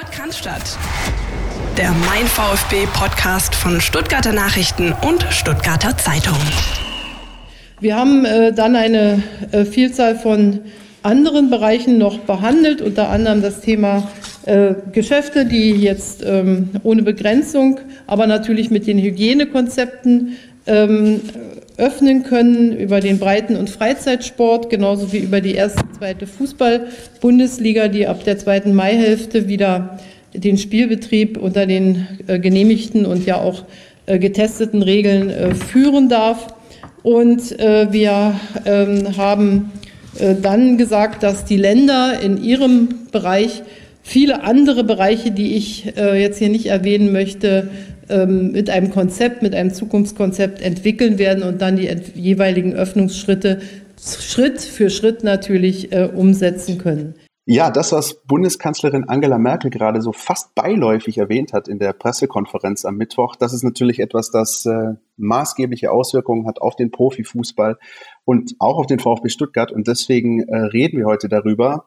[0.00, 0.48] Podcast
[1.76, 6.38] Der Mein VfB Podcast von Stuttgarter Nachrichten und Stuttgarter Zeitung.
[7.80, 10.60] Wir haben äh, dann eine äh, Vielzahl von
[11.02, 14.08] anderen Bereichen noch behandelt, unter anderem das Thema
[14.46, 20.36] äh, Geschäfte, die jetzt ähm, ohne Begrenzung, aber natürlich mit den Hygienekonzepten
[20.66, 21.20] ähm,
[21.80, 28.06] öffnen können, über den Breiten- und Freizeitsport, genauso wie über die erste, zweite Fußball-Bundesliga, die
[28.06, 29.98] ab der zweiten Maihälfte wieder
[30.34, 33.64] den Spielbetrieb unter den äh, genehmigten und ja auch
[34.06, 36.54] äh, getesteten Regeln äh, führen darf.
[37.02, 39.72] Und wir ähm, haben
[40.42, 43.62] dann gesagt, dass die Länder in ihrem Bereich
[44.10, 47.70] viele andere Bereiche, die ich äh, jetzt hier nicht erwähnen möchte,
[48.08, 53.60] ähm, mit einem Konzept, mit einem Zukunftskonzept entwickeln werden und dann die jeweiligen Öffnungsschritte
[54.02, 57.14] Schritt für Schritt natürlich äh, umsetzen können.
[57.46, 62.84] Ja, das, was Bundeskanzlerin Angela Merkel gerade so fast beiläufig erwähnt hat in der Pressekonferenz
[62.84, 67.78] am Mittwoch, das ist natürlich etwas, das äh, maßgebliche Auswirkungen hat auf den Profifußball
[68.24, 69.72] und auch auf den VfB Stuttgart.
[69.72, 71.86] Und deswegen äh, reden wir heute darüber.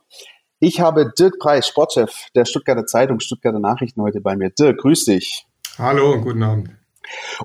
[0.66, 4.50] Ich habe Dirk Preis, Sportchef der Stuttgarter Zeitung, Stuttgarter Nachrichten heute bei mir.
[4.50, 5.46] Dirk, grüß dich.
[5.78, 6.70] Hallo und guten Abend.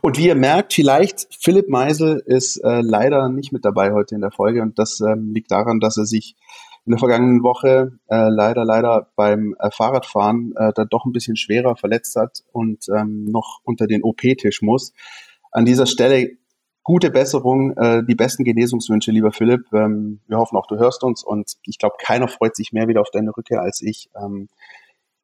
[0.03, 4.21] Und wie ihr merkt, vielleicht, Philipp Meisel ist äh, leider nicht mit dabei heute in
[4.21, 6.37] der Folge und das ähm, liegt daran, dass er sich
[6.87, 11.35] in der vergangenen Woche äh, leider, leider beim äh, Fahrradfahren äh, da doch ein bisschen
[11.35, 14.93] schwerer verletzt hat und ähm, noch unter den OP-Tisch muss.
[15.51, 16.37] An dieser Stelle
[16.89, 19.71] gute Besserung, äh, die besten Genesungswünsche, lieber Philipp.
[19.75, 23.03] Ähm, wir hoffen auch, du hörst uns und ich glaube, keiner freut sich mehr wieder
[23.03, 24.09] auf deine Rückkehr als ich.
[24.17, 24.49] Ähm,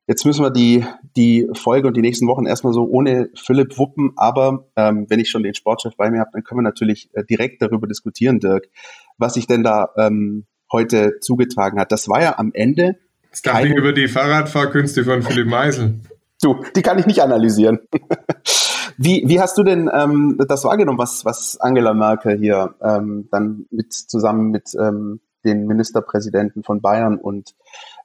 [0.06, 0.84] Jetzt müssen wir die,
[1.16, 5.30] die Folge und die nächsten Wochen erstmal so ohne Philipp wuppen, aber ähm, wenn ich
[5.30, 8.68] schon den Sportchef bei mir habe, dann können wir natürlich äh, direkt darüber diskutieren, Dirk,
[9.16, 11.90] was sich denn da ähm, heute zugetragen hat.
[11.90, 12.98] Das war ja am Ende.
[13.30, 15.94] Das darf ich über die Fahrradfahrkünste von Philipp Meisel.
[16.42, 17.80] Du, die kann ich nicht analysieren.
[18.96, 23.66] wie, wie hast du denn ähm, das wahrgenommen, was, was Angela Merkel hier ähm, dann
[23.70, 27.54] mit zusammen mit ähm, den Ministerpräsidenten von Bayern und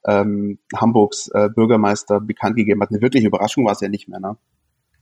[0.06, 2.90] ähm, Hamburgs äh, Bürgermeister bekannt gegeben hat.
[2.90, 4.38] Eine wirkliche Überraschung war es ja nicht mehr, ne?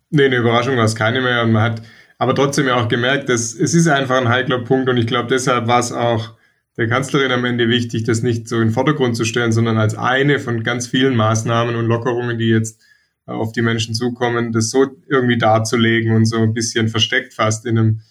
[0.09, 1.43] Nee, eine Überraschung war es keine mehr.
[1.43, 1.81] Und man hat
[2.17, 5.27] aber trotzdem ja auch gemerkt, dass es ist einfach ein heikler Punkt und ich glaube,
[5.27, 6.35] deshalb war es auch
[6.77, 9.97] der Kanzlerin am Ende wichtig, das nicht so in den Vordergrund zu stellen, sondern als
[9.97, 12.81] eine von ganz vielen Maßnahmen und Lockerungen, die jetzt
[13.27, 17.77] auf die Menschen zukommen, das so irgendwie darzulegen und so ein bisschen versteckt fast in
[17.77, 18.01] einem,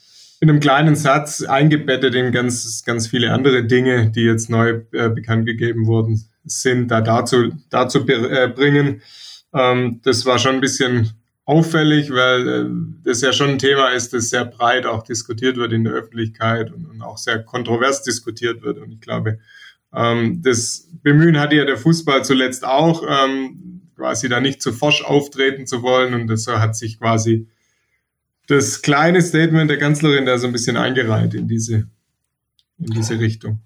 [0.41, 5.09] in einem kleinen Satz eingebettet in ganz, ganz viele andere Dinge, die jetzt neu äh,
[5.09, 9.03] bekannt gegeben wurden, sind, da dazu, dazu äh, bringen.
[9.55, 11.13] Ähm, das war schon ein bisschen
[11.47, 12.67] auffällig, weil äh,
[13.05, 16.73] das ja schon ein Thema ist, das sehr breit auch diskutiert wird in der Öffentlichkeit
[16.73, 18.79] und, und auch sehr kontrovers diskutiert wird.
[18.79, 19.39] Und ich glaube,
[19.95, 25.05] ähm, das Bemühen hatte ja der Fußball zuletzt auch, ähm, quasi da nicht zu forsch
[25.05, 26.15] auftreten zu wollen.
[26.15, 27.49] Und das hat sich quasi
[28.47, 31.89] das kleine Statement der Kanzlerin da so ein bisschen eingereiht in diese,
[32.79, 33.59] in diese Richtung.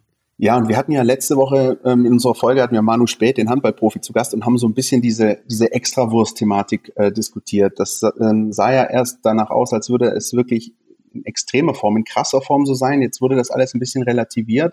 [0.42, 3.36] Ja, und wir hatten ja letzte Woche ähm, in unserer Folge hatten wir Manu Spät,
[3.36, 7.78] den Handballprofi, zu Gast und haben so ein bisschen diese, diese Extrawurst-Thematik äh, diskutiert.
[7.78, 10.72] Das ähm, sah ja erst danach aus, als würde es wirklich
[11.12, 13.02] in extremer Form, in krasser Form so sein.
[13.02, 14.72] Jetzt wurde das alles ein bisschen relativiert.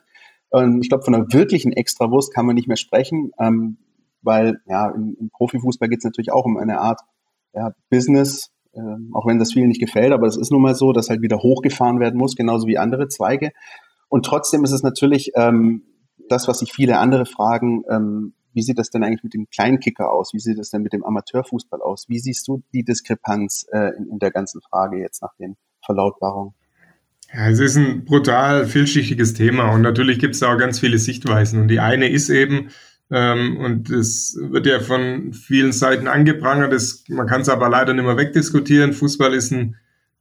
[0.53, 3.75] Ähm, ich glaube, von einer wirklichen Extrawurst kann man nicht mehr sprechen, ähm,
[4.21, 7.01] weil ja, im, im Profifußball geht es natürlich auch um eine Art
[7.53, 8.79] ja, Business, äh,
[9.13, 11.37] auch wenn das vielen nicht gefällt, aber es ist nun mal so, dass halt wieder
[11.37, 13.51] hochgefahren werden muss, genauso wie andere Zweige.
[14.09, 15.83] Und trotzdem ist es natürlich ähm,
[16.29, 20.11] das, was sich viele andere fragen, ähm, wie sieht das denn eigentlich mit dem Kleinkicker
[20.11, 20.33] aus?
[20.33, 22.05] Wie sieht das denn mit dem Amateurfußball aus?
[22.07, 26.55] Wie siehst du die Diskrepanz äh, in, in der ganzen Frage jetzt nach den Verlautbarungen?
[27.31, 31.61] Ja, es ist ein brutal vielschichtiges Thema und natürlich gibt es auch ganz viele Sichtweisen.
[31.61, 32.69] Und die eine ist eben,
[33.09, 37.93] ähm, und es wird ja von vielen Seiten angeprangert, das, man kann es aber leider
[37.93, 38.93] nicht mehr wegdiskutieren.
[38.93, 39.75] Fußball ist ein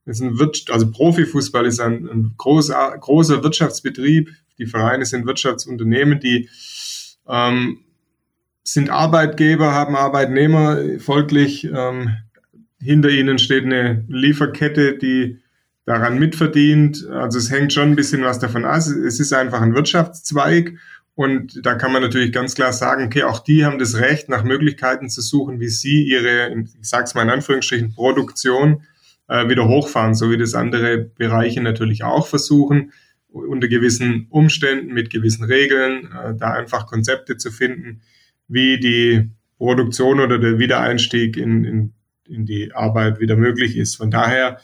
[0.06, 4.30] ist ein Wirtschaft, also Profifußball ist ein, ein großer, großer Wirtschaftsbetrieb.
[4.58, 6.48] Die Vereine sind Wirtschaftsunternehmen, die
[7.28, 7.80] ähm,
[8.62, 12.16] sind Arbeitgeber, haben Arbeitnehmer, folglich ähm,
[12.81, 15.40] hinter ihnen steht eine Lieferkette, die
[15.84, 17.06] daran mitverdient.
[17.08, 18.78] Also es hängt schon ein bisschen was davon an.
[18.78, 20.75] Es ist einfach ein Wirtschaftszweig
[21.16, 24.44] und da kann man natürlich ganz klar sagen, okay, auch die haben das Recht, nach
[24.44, 28.82] Möglichkeiten zu suchen, wie sie ihre, ich sage es mal in Anführungsstrichen, Produktion
[29.26, 32.92] äh, wieder hochfahren, so wie das andere Bereiche natürlich auch versuchen,
[33.28, 38.02] unter gewissen Umständen, mit gewissen Regeln, äh, da einfach Konzepte zu finden,
[38.46, 41.94] wie die Produktion oder der Wiedereinstieg in, in,
[42.28, 43.96] in die Arbeit wieder möglich ist.
[43.96, 44.60] Von daher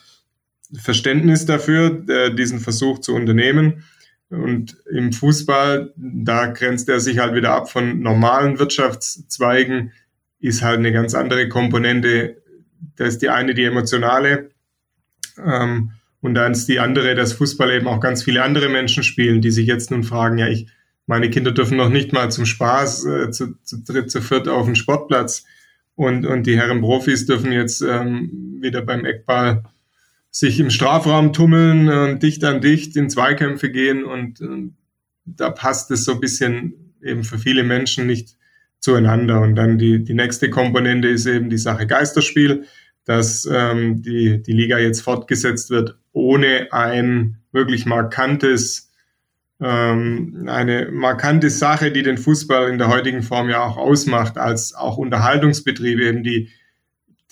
[0.75, 3.85] Verständnis dafür, äh, diesen Versuch zu unternehmen.
[4.33, 9.93] Und im Fußball, da grenzt er sich halt wieder ab von normalen Wirtschaftszweigen,
[10.41, 12.43] ist halt eine ganz andere Komponente.
[12.97, 14.51] Da ist die eine die emotionale
[15.39, 15.93] ähm,
[16.23, 19.51] und dann ist die andere, dass Fußball eben auch ganz viele andere Menschen spielen, die
[19.51, 20.67] sich jetzt nun fragen, ja, ich,
[21.07, 24.65] meine Kinder dürfen noch nicht mal zum Spaß äh, zu, zu dritt, zu viert auf
[24.65, 25.45] den Sportplatz
[25.95, 29.65] und, und die Herren Profis dürfen jetzt ähm, wieder beim Eckball
[30.33, 34.77] sich im Strafraum tummeln und dicht an dicht in Zweikämpfe gehen und, und
[35.25, 38.37] da passt es so ein bisschen eben für viele Menschen nicht
[38.81, 39.41] zueinander.
[39.43, 42.65] Und dann die, die nächste Komponente ist eben die Sache Geisterspiel,
[43.05, 48.91] dass ähm, die, die Liga jetzt fortgesetzt wird, ohne ein wirklich markantes,
[49.61, 54.75] ähm, eine markante Sache, die den Fußball in der heutigen Form ja auch ausmacht, als
[54.75, 56.49] auch Unterhaltungsbetrieb, eben die,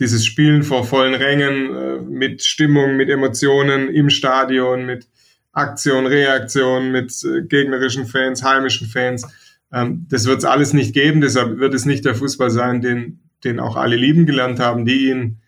[0.00, 5.06] dieses Spielen vor vollen Rängen, äh, mit Stimmung, mit Emotionen im Stadion, mit
[5.52, 9.26] Aktion, Reaktion, mit äh, gegnerischen Fans, heimischen Fans
[9.72, 13.20] ähm, das wird es alles nicht geben, deshalb wird es nicht der Fußball sein, den,
[13.44, 15.40] den auch alle lieben gelernt haben, die ihn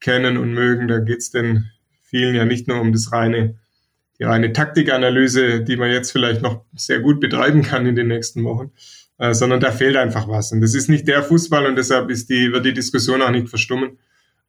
[0.00, 0.88] kennen und mögen.
[0.88, 1.70] Da geht es den
[2.02, 3.58] vielen ja nicht nur um das reine,
[4.18, 8.44] die reine Taktikanalyse, die man jetzt vielleicht noch sehr gut betreiben kann in den nächsten
[8.44, 8.72] Wochen,
[9.20, 10.50] äh, sondern da fehlt einfach was.
[10.50, 13.50] Und das ist nicht der Fußball und deshalb ist die, wird die Diskussion auch nicht
[13.50, 13.98] verstummen,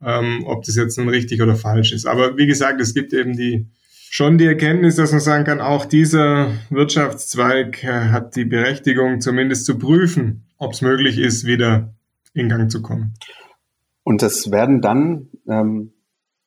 [0.02, 2.06] ähm, ob das jetzt nun richtig oder falsch ist.
[2.08, 3.68] Aber wie gesagt, es gibt eben die,
[4.10, 9.66] schon die Erkenntnis, dass man sagen kann, auch dieser Wirtschaftszweig äh, hat die Berechtigung, zumindest
[9.66, 11.94] zu prüfen, ob es möglich ist, wieder
[12.34, 13.14] in Gang zu kommen.
[14.04, 15.92] Und das werden dann ähm,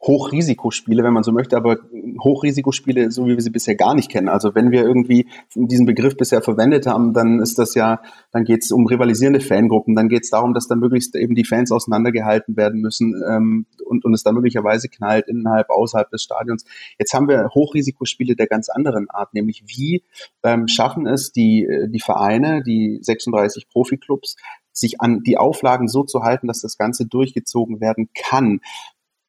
[0.06, 1.78] Hochrisikospiele, wenn man so möchte, aber
[2.22, 4.28] Hochrisikospiele, so wie wir sie bisher gar nicht kennen.
[4.28, 8.64] Also wenn wir irgendwie diesen Begriff bisher verwendet haben, dann ist das ja, dann geht
[8.64, 12.56] es um rivalisierende Fangruppen, dann geht es darum, dass da möglichst eben die Fans auseinandergehalten
[12.56, 16.64] werden müssen ähm, und, und es da möglicherweise knallt innerhalb, außerhalb des Stadions.
[16.98, 20.04] Jetzt haben wir Hochrisikospiele der ganz anderen Art, nämlich wie
[20.42, 24.36] ähm, schaffen es die, die Vereine, die 36 Profiklubs,
[24.76, 28.60] sich an die Auflagen so zu halten, dass das Ganze durchgezogen werden kann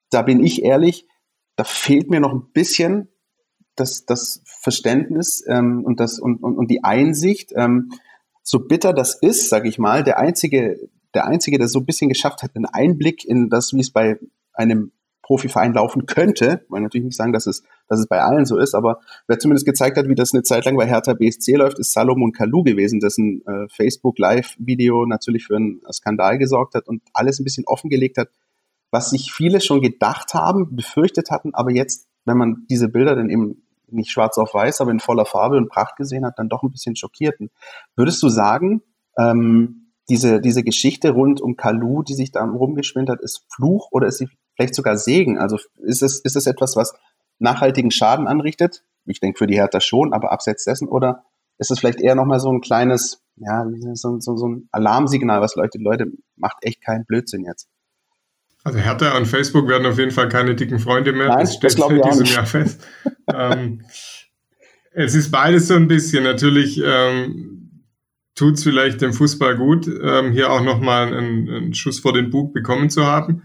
[0.09, 1.07] da bin ich ehrlich,
[1.55, 3.09] da fehlt mir noch ein bisschen
[3.75, 7.51] das, das Verständnis ähm, und, das, und, und, und die Einsicht.
[7.55, 7.91] Ähm,
[8.41, 12.09] so bitter das ist, sage ich mal, der einzige, der einzige, der so ein bisschen
[12.09, 14.19] geschafft hat, einen Einblick in das, wie es bei
[14.53, 14.91] einem
[15.23, 18.75] Profiverein laufen könnte, weil natürlich nicht sagen, dass es, dass es bei allen so ist,
[18.75, 21.93] aber wer zumindest gezeigt hat, wie das eine Zeit lang bei Hertha BSC läuft, ist
[21.93, 27.39] Salomon Kalou gewesen, dessen äh, Facebook Live-Video natürlich für einen Skandal gesorgt hat und alles
[27.39, 28.29] ein bisschen offengelegt hat,
[28.91, 33.29] was sich viele schon gedacht haben, befürchtet hatten, aber jetzt, wenn man diese Bilder dann
[33.29, 36.63] eben nicht schwarz auf weiß, aber in voller Farbe und Pracht gesehen hat, dann doch
[36.63, 37.51] ein bisschen schockierten.
[37.95, 38.81] Würdest du sagen,
[39.17, 44.07] ähm, diese, diese Geschichte rund um Kalu, die sich da rumgeschwindet hat, ist Fluch oder
[44.07, 45.37] ist sie vielleicht sogar Segen?
[45.37, 46.93] Also ist es, ist es etwas, was
[47.39, 48.83] nachhaltigen Schaden anrichtet?
[49.05, 51.23] Ich denke für die Hertha schon, aber abseits dessen oder
[51.57, 55.55] ist es vielleicht eher nochmal so ein kleines, ja, so, so, so ein Alarmsignal, was
[55.55, 57.69] Leute, Leute, macht echt keinen Blödsinn jetzt.
[58.65, 61.27] Also Hertha und Facebook werden auf jeden Fall keine dicken Freunde mehr.
[61.27, 62.83] Nein, das steht das in diesem Jahr fest.
[63.31, 63.85] ähm,
[64.91, 66.23] es ist beides so ein bisschen.
[66.23, 67.83] Natürlich ähm,
[68.33, 72.31] tut es vielleicht dem Fußball gut, ähm, hier auch nochmal einen, einen Schuss vor den
[72.31, 73.43] Bug bekommen zu haben.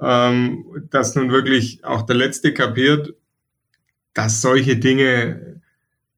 [0.00, 3.14] Ähm, dass nun wirklich auch der Letzte kapiert,
[4.14, 5.60] dass solche Dinge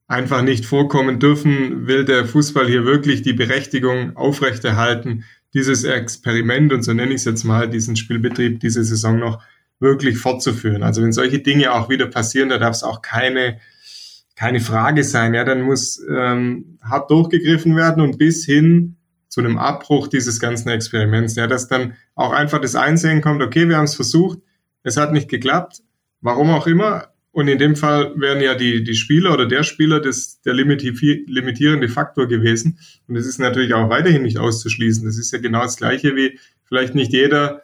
[0.06, 5.24] einfach nicht vorkommen dürfen, will der Fußball hier wirklich die Berechtigung aufrechterhalten,
[5.54, 9.42] dieses Experiment, und so nenne ich es jetzt mal, diesen Spielbetrieb diese Saison noch
[9.80, 10.82] wirklich fortzuführen.
[10.82, 13.60] Also wenn solche Dinge auch wieder passieren, da darf es auch keine,
[14.34, 15.34] keine Frage sein.
[15.34, 18.96] Ja, dann muss ähm, hart durchgegriffen werden und bis hin
[19.28, 21.36] zu einem Abbruch dieses ganzen Experiments.
[21.36, 24.38] Ja, dass dann auch einfach das Einsehen kommt, okay, wir haben es versucht,
[24.82, 25.82] es hat nicht geklappt,
[26.20, 29.98] warum auch immer, und in dem Fall wären ja die, die Spieler oder der Spieler
[29.98, 32.78] das, der limitierende Faktor gewesen.
[33.08, 35.04] Und das ist natürlich auch weiterhin nicht auszuschließen.
[35.04, 37.62] Das ist ja genau das Gleiche wie vielleicht nicht jeder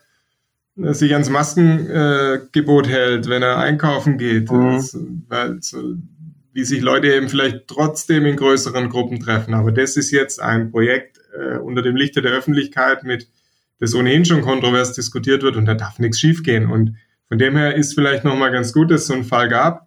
[0.76, 4.50] äh, sich ans Maskengebot äh, hält, wenn er einkaufen geht.
[4.50, 4.72] Mhm.
[4.72, 4.98] Das,
[5.28, 5.94] weil, so,
[6.52, 9.54] wie sich Leute eben vielleicht trotzdem in größeren Gruppen treffen.
[9.54, 13.28] Aber das ist jetzt ein Projekt äh, unter dem Lichte der Öffentlichkeit, mit
[13.78, 16.68] das ohnehin schon kontrovers diskutiert wird und da darf nichts schiefgehen.
[16.68, 16.96] Und
[17.30, 19.86] von dem her ist vielleicht nochmal ganz gut, dass es so einen Fall gab.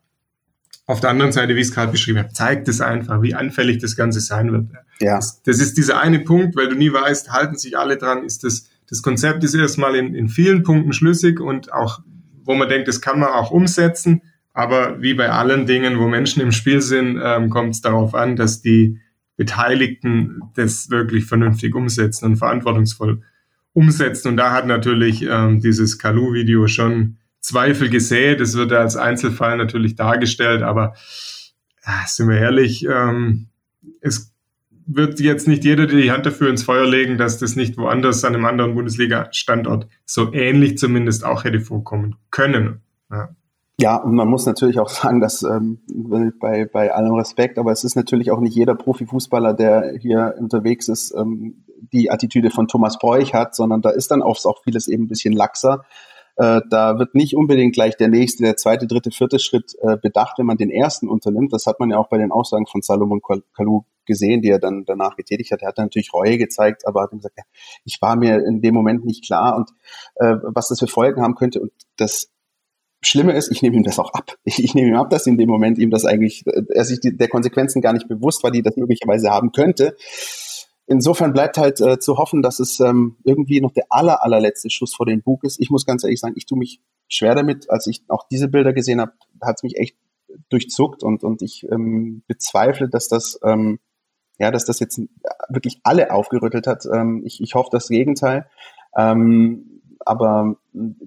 [0.85, 3.79] Auf der anderen Seite, wie ich es gerade beschrieben habe, zeigt es einfach, wie anfällig
[3.79, 4.67] das Ganze sein wird.
[5.01, 5.17] Ja.
[5.17, 8.45] Das, das, ist dieser eine Punkt, weil du nie weißt, halten sich alle dran, ist
[8.45, 11.99] das, das Konzept ist erstmal in, in vielen Punkten schlüssig und auch,
[12.45, 14.21] wo man denkt, das kann man auch umsetzen.
[14.53, 18.37] Aber wie bei allen Dingen, wo Menschen im Spiel sind, ähm, kommt es darauf an,
[18.37, 18.99] dass die
[19.35, 23.21] Beteiligten das wirklich vernünftig umsetzen und verantwortungsvoll
[23.73, 24.29] umsetzen.
[24.29, 28.41] Und da hat natürlich ähm, dieses Kalu-Video schon Zweifel gesät.
[28.41, 30.95] Es wird als Einzelfall natürlich dargestellt, aber
[31.85, 33.49] ja, sind wir ehrlich, ähm,
[34.01, 34.33] es
[34.85, 38.33] wird jetzt nicht jeder die Hand dafür ins Feuer legen, dass das nicht woanders an
[38.33, 42.81] einem anderen Bundesliga-Standort so ähnlich zumindest auch hätte vorkommen können.
[43.11, 43.29] Ja.
[43.79, 45.79] Ja, und man muss natürlich auch sagen, dass ähm,
[46.39, 50.87] bei, bei allem Respekt, aber es ist natürlich auch nicht jeder Profifußballer, der hier unterwegs
[50.87, 54.87] ist, ähm, die Attitüde von Thomas Bräuch hat, sondern da ist dann oft auch vieles
[54.87, 55.83] eben ein bisschen laxer.
[56.35, 60.37] Äh, da wird nicht unbedingt gleich der nächste, der zweite, dritte, vierte Schritt äh, bedacht,
[60.37, 61.53] wenn man den ersten unternimmt.
[61.53, 63.21] Das hat man ja auch bei den Aussagen von Salomon
[63.55, 65.61] Kalou gesehen, die er dann danach getätigt hat.
[65.61, 67.43] Er hat natürlich Reue gezeigt, aber hat gesagt, ja,
[67.85, 69.69] ich war mir in dem Moment nicht klar und
[70.15, 71.61] äh, was das für Folgen haben könnte.
[71.61, 72.29] Und das
[73.05, 74.35] Schlimme ist, ich nehme ihm das auch ab.
[74.45, 76.99] Ich, ich nehme ihm ab, dass in dem Moment ihm das eigentlich, äh, er sich
[76.99, 79.95] die, der Konsequenzen gar nicht bewusst war, die das möglicherweise haben könnte.
[80.85, 84.93] Insofern bleibt halt äh, zu hoffen, dass es ähm, irgendwie noch der aller, allerletzte Schuss
[84.93, 85.59] vor den Bug ist.
[85.61, 87.69] Ich muss ganz ehrlich sagen, ich tue mich schwer damit.
[87.69, 89.95] Als ich auch diese Bilder gesehen habe, hat es mich echt
[90.49, 93.79] durchzuckt und, und ich ähm, bezweifle, dass das, ähm,
[94.39, 94.99] ja, dass das jetzt
[95.47, 96.85] wirklich alle aufgerüttelt hat.
[96.91, 98.49] Ähm, ich, ich hoffe das Gegenteil.
[98.95, 100.57] Ähm, aber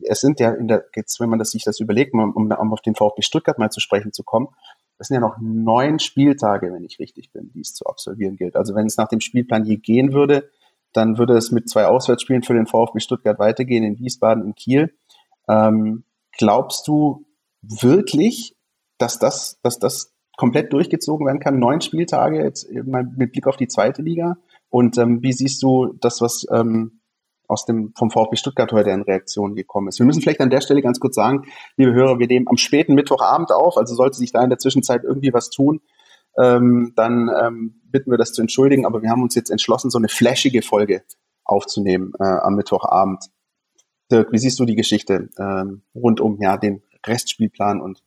[0.02, 2.80] es sind ja in der, jetzt, wenn man das, sich das überlegt, um, um auf
[2.80, 4.48] den VfB Stuttgart mal zu sprechen zu kommen,
[4.98, 8.56] das sind ja noch neun Spieltage, wenn ich richtig bin, die es zu absolvieren gilt.
[8.56, 10.50] Also wenn es nach dem Spielplan je gehen würde,
[10.92, 14.94] dann würde es mit zwei Auswärtsspielen für den VfB Stuttgart weitergehen in Wiesbaden und Kiel.
[15.48, 16.04] Ähm,
[16.38, 17.26] glaubst du
[17.60, 18.56] wirklich,
[18.98, 21.58] dass das, dass das komplett durchgezogen werden kann?
[21.58, 24.38] Neun Spieltage jetzt mal mit Blick auf die zweite Liga.
[24.70, 26.95] Und ähm, wie siehst du das, was ähm,
[27.48, 29.98] aus dem, vom VfB Stuttgart heute in Reaktion gekommen ist.
[29.98, 31.44] Wir müssen vielleicht an der Stelle ganz kurz sagen,
[31.76, 35.04] liebe Hörer, wir nehmen am späten Mittwochabend auf, also sollte sich da in der Zwischenzeit
[35.04, 35.80] irgendwie was tun,
[36.38, 39.98] ähm, dann ähm, bitten wir das zu entschuldigen, aber wir haben uns jetzt entschlossen, so
[39.98, 41.02] eine flashige Folge
[41.44, 43.24] aufzunehmen äh, am Mittwochabend.
[44.10, 48.02] Dirk, wie siehst du die Geschichte ähm, rund um ja, den Restspielplan und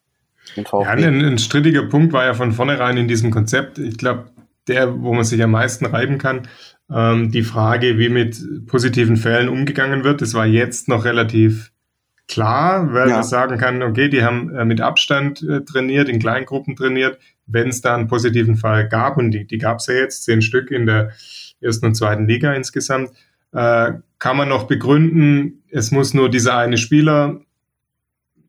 [0.56, 0.86] den VfB?
[0.86, 3.80] Ja, ein, ein strittiger Punkt war ja von vornherein in diesem Konzept.
[3.80, 4.32] Ich glaube,
[4.68, 6.48] der, wo man sich am meisten reiben kann,
[6.92, 11.72] ähm, die Frage, wie mit positiven Fällen umgegangen wird, das war jetzt noch relativ
[12.28, 13.16] klar, weil ja.
[13.16, 17.20] man sagen kann, okay, die haben äh, mit Abstand äh, trainiert, in Kleingruppen trainiert.
[17.46, 20.42] Wenn es da einen positiven Fall gab, und die, die gab es ja jetzt, zehn
[20.42, 21.12] Stück in der
[21.60, 23.12] ersten und zweiten Liga insgesamt,
[23.52, 27.42] äh, kann man noch begründen, es muss nur dieser eine Spieler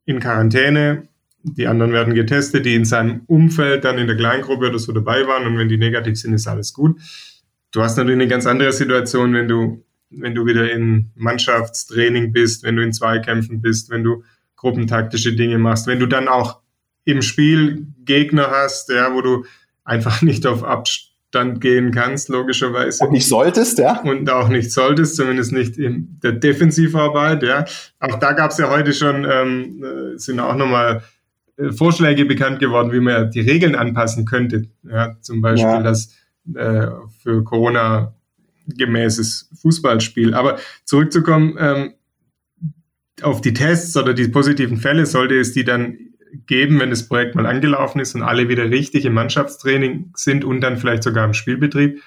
[0.04, 1.08] in Quarantäne,
[1.42, 5.26] die anderen werden getestet, die in seinem Umfeld dann in der Kleingruppe oder so dabei
[5.26, 7.00] waren und wenn die negativ sind, ist alles gut.
[7.72, 12.64] Du hast natürlich eine ganz andere Situation, wenn du, wenn du wieder in Mannschaftstraining bist,
[12.64, 14.24] wenn du in Zweikämpfen bist, wenn du
[14.56, 16.60] gruppentaktische Dinge machst, wenn du dann auch
[17.04, 19.44] im Spiel Gegner hast, ja, wo du
[19.84, 23.04] einfach nicht auf Abstand gehen kannst, logischerweise.
[23.04, 24.00] Und nicht solltest, ja.
[24.00, 27.64] Und auch nicht solltest, zumindest nicht in der Defensivarbeit, ja.
[28.00, 31.04] Auch da gab es ja heute schon, ähm, äh, sind auch nochmal
[31.56, 34.66] äh, Vorschläge bekannt geworden, wie man die Regeln anpassen könnte.
[34.82, 35.82] Ja, zum Beispiel, ja.
[35.82, 36.10] dass
[36.54, 36.88] äh,
[37.22, 38.14] für Corona
[38.66, 40.34] gemäßes Fußballspiel.
[40.34, 41.94] Aber zurückzukommen ähm,
[43.22, 45.98] auf die Tests oder die positiven Fälle, sollte es die dann
[46.46, 50.60] geben, wenn das Projekt mal angelaufen ist und alle wieder richtig im Mannschaftstraining sind und
[50.60, 52.02] dann vielleicht sogar im Spielbetrieb,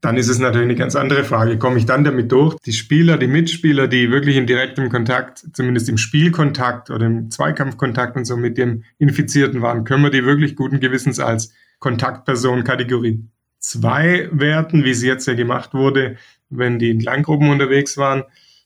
[0.00, 1.58] dann ist es natürlich eine ganz andere Frage.
[1.58, 2.56] Komme ich dann damit durch?
[2.66, 8.16] Die Spieler, die Mitspieler, die wirklich in direktem Kontakt, zumindest im Spielkontakt oder im Zweikampfkontakt
[8.16, 13.28] und so mit dem Infizierten waren, können wir die wirklich guten Gewissens als Kontaktperson Kategorie
[13.68, 16.16] zwei werten, wie es jetzt ja gemacht wurde,
[16.48, 18.24] wenn die in Kleingruppen unterwegs waren,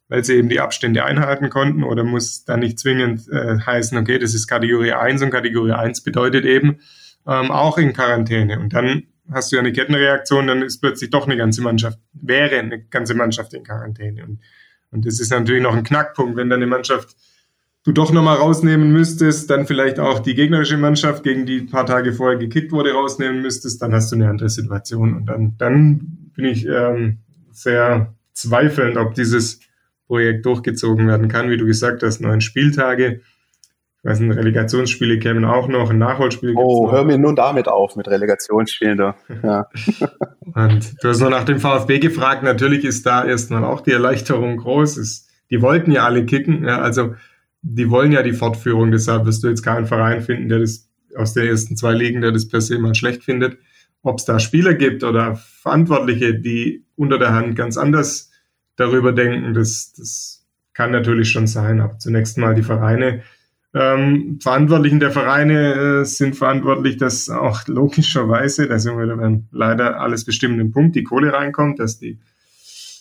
[0.09, 4.19] weil sie eben die Abstände einhalten konnten oder muss dann nicht zwingend äh, heißen, okay,
[4.19, 6.81] das ist Kategorie 1 und Kategorie 1 bedeutet eben
[7.27, 8.61] ähm, auch in Quarantäne.
[8.61, 12.59] Und dann hast du ja eine Kettenreaktion, dann ist plötzlich doch eine ganze Mannschaft, wäre
[12.59, 14.25] eine ganze Mannschaft in Quarantäne.
[14.25, 14.41] Und,
[14.91, 17.17] und das ist natürlich noch ein Knackpunkt, wenn dann eine Mannschaft
[17.85, 21.87] du doch nochmal rausnehmen müsstest, dann vielleicht auch die gegnerische Mannschaft, gegen die ein paar
[21.87, 25.15] Tage vorher gekickt wurde, rausnehmen müsstest, dann hast du eine andere Situation.
[25.15, 27.19] Und dann, dann bin ich ähm,
[27.51, 29.61] sehr zweifelnd, ob dieses
[30.07, 31.51] Projekt durchgezogen werden kann.
[31.51, 33.21] Wie du gesagt hast, neun Spieltage.
[34.05, 36.55] Ich weiß nicht, Relegationsspiele kämen auch noch, ein Nachholspiel.
[36.57, 39.17] Oh, hör mir nun damit auf mit Relegationsspielen da.
[39.43, 39.69] Ja.
[40.55, 42.43] Und du hast noch nach dem VfB gefragt.
[42.43, 44.97] Natürlich ist da erstmal auch die Erleichterung groß.
[44.97, 46.65] Es, die wollten ja alle kicken.
[46.65, 47.15] Ja, also
[47.63, 51.33] die wollen ja die Fortführung, deshalb wirst du jetzt keinen Verein finden, der das aus
[51.33, 53.59] der ersten zwei Ligen, der das per se mal schlecht findet.
[54.03, 58.31] Ob es da Spieler gibt oder Verantwortliche, die unter der Hand ganz anders
[58.77, 61.81] darüber denken, das, das kann natürlich schon sein.
[61.81, 63.23] Aber zunächst mal die Vereine.
[63.75, 70.01] Ähm, Verantwortlichen der Vereine äh, sind verantwortlich, dass auch logischerweise, da sind wir dann leider
[70.01, 72.19] alles bestimmenden Punkt, die Kohle reinkommt, dass die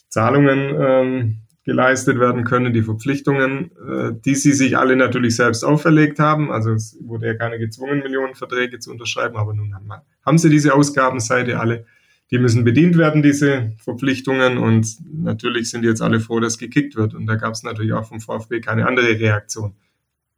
[0.08, 6.20] Zahlungen ähm, geleistet werden können, die Verpflichtungen, äh, die sie sich alle natürlich selbst auferlegt
[6.20, 6.52] haben.
[6.52, 9.90] Also es wurde ja keine gezwungen, Millionenverträge zu unterschreiben, aber nun haben,
[10.26, 11.86] haben sie diese Ausgabenseite alle.
[12.32, 14.58] die müssen bedient werden, diese Verpflichtungen.
[14.58, 17.14] Und natürlich sind jetzt alle froh, dass gekickt wird.
[17.14, 19.76] Und da gab es natürlich auch vom VfB keine andere Reaktion.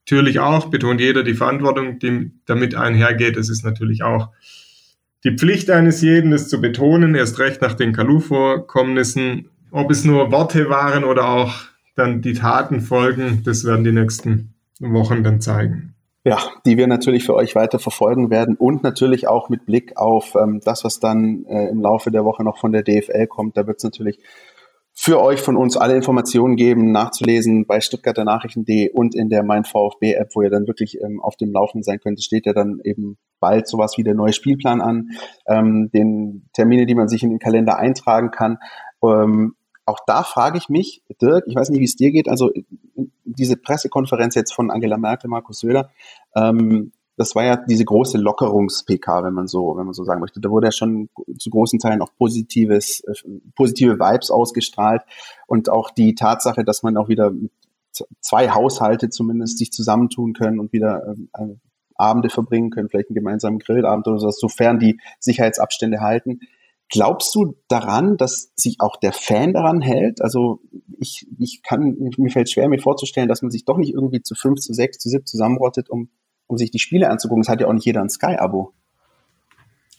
[0.06, 3.38] Natürlich auch, betont jeder die Verantwortung, die damit einhergeht.
[3.38, 4.30] Es ist natürlich auch
[5.24, 9.50] die Pflicht eines jeden, das zu betonen, erst recht nach den Kalu-Vorkommnissen.
[9.76, 11.52] Ob es nur Worte waren oder auch
[11.96, 15.96] dann die Taten folgen, das werden die nächsten Wochen dann zeigen.
[16.24, 20.36] Ja, die wir natürlich für euch weiter verfolgen werden und natürlich auch mit Blick auf
[20.36, 23.58] ähm, das, was dann äh, im Laufe der Woche noch von der DFL kommt.
[23.58, 24.20] Da wird es natürlich
[24.94, 29.64] für euch von uns alle Informationen geben, nachzulesen bei Stuttgarter Nachrichten.de und in der Mein
[29.64, 32.20] VfB App, wo ihr dann wirklich ähm, auf dem Laufenden sein könnt.
[32.20, 35.10] Es steht ja dann eben bald sowas wie der neue Spielplan an,
[35.48, 38.60] ähm, den Termine, die man sich in den Kalender eintragen kann.
[39.04, 42.52] Ähm, auch da frage ich mich, Dirk, ich weiß nicht, wie es dir geht, also
[43.24, 45.90] diese Pressekonferenz jetzt von Angela Merkel, Markus Söder,
[46.36, 50.40] ähm, das war ja diese große Lockerungs-PK, wenn man so, wenn man so sagen möchte.
[50.40, 53.14] Da wurde ja schon zu großen Teilen auch positives, äh,
[53.56, 55.04] positive Vibes ausgestrahlt
[55.46, 57.32] und auch die Tatsache, dass man auch wieder
[58.20, 61.56] zwei Haushalte zumindest sich zusammentun können und wieder äh,
[61.96, 66.40] Abende verbringen können, vielleicht einen gemeinsamen Grillabend oder so, sofern die Sicherheitsabstände halten.
[66.94, 70.22] Glaubst du daran, dass sich auch der Fan daran hält?
[70.22, 70.60] Also
[71.00, 74.36] ich, ich kann, mir fällt schwer, mir vorzustellen, dass man sich doch nicht irgendwie zu
[74.36, 76.10] fünf, zu sechs, zu sieben zusammenrottet, um,
[76.46, 77.42] um sich die Spiele anzugucken.
[77.42, 78.76] Es hat ja auch nicht jeder ein Sky-Abo.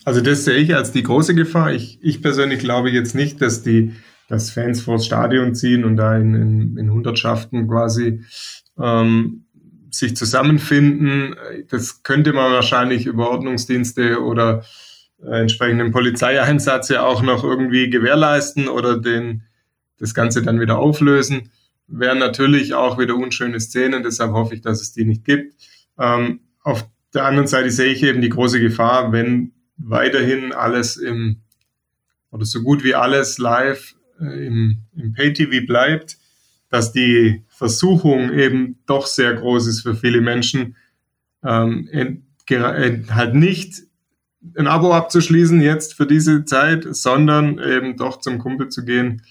[0.04, 1.72] Also das sehe ich als die große Gefahr.
[1.72, 3.92] Ich, ich persönlich glaube jetzt nicht, dass die
[4.28, 8.22] dass Fans vors Stadion ziehen und da in, in, in Hundertschaften quasi
[8.80, 9.46] ähm,
[9.90, 11.34] sich zusammenfinden.
[11.68, 14.64] Das könnte man wahrscheinlich über Ordnungsdienste oder
[15.22, 19.42] entsprechenden Polizeieinsatz ja auch noch irgendwie gewährleisten oder den,
[19.98, 21.50] das Ganze dann wieder auflösen.
[21.86, 25.54] Wären natürlich auch wieder unschöne Szenen, deshalb hoffe ich, dass es die nicht gibt.
[25.98, 31.40] Ähm, auf der anderen Seite sehe ich eben die große Gefahr, wenn weiterhin alles im
[32.30, 36.18] oder so gut wie alles live äh, im, im Pay-TV bleibt,
[36.68, 40.74] dass die Versuchung eben doch sehr groß ist für viele Menschen,
[41.44, 42.24] ähm, in,
[43.14, 43.84] halt nicht
[44.56, 49.22] ein Abo abzuschließen jetzt für diese Zeit, sondern eben doch zum Kumpel zu gehen,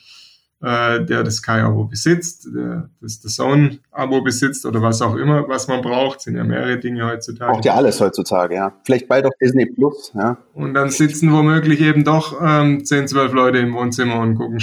[0.62, 5.68] äh, der das Sky-Abo besitzt, der das The Zone-Abo besitzt oder was auch immer, was
[5.68, 6.22] man braucht.
[6.22, 7.52] Sind ja mehrere Dinge heutzutage.
[7.52, 8.74] Braucht ja alles heutzutage, ja.
[8.86, 10.38] Vielleicht bald auch Disney Plus, ja.
[10.54, 14.60] Und dann sitzen womöglich eben doch ähm, 10, 12 Leute im Wohnzimmer und gucken,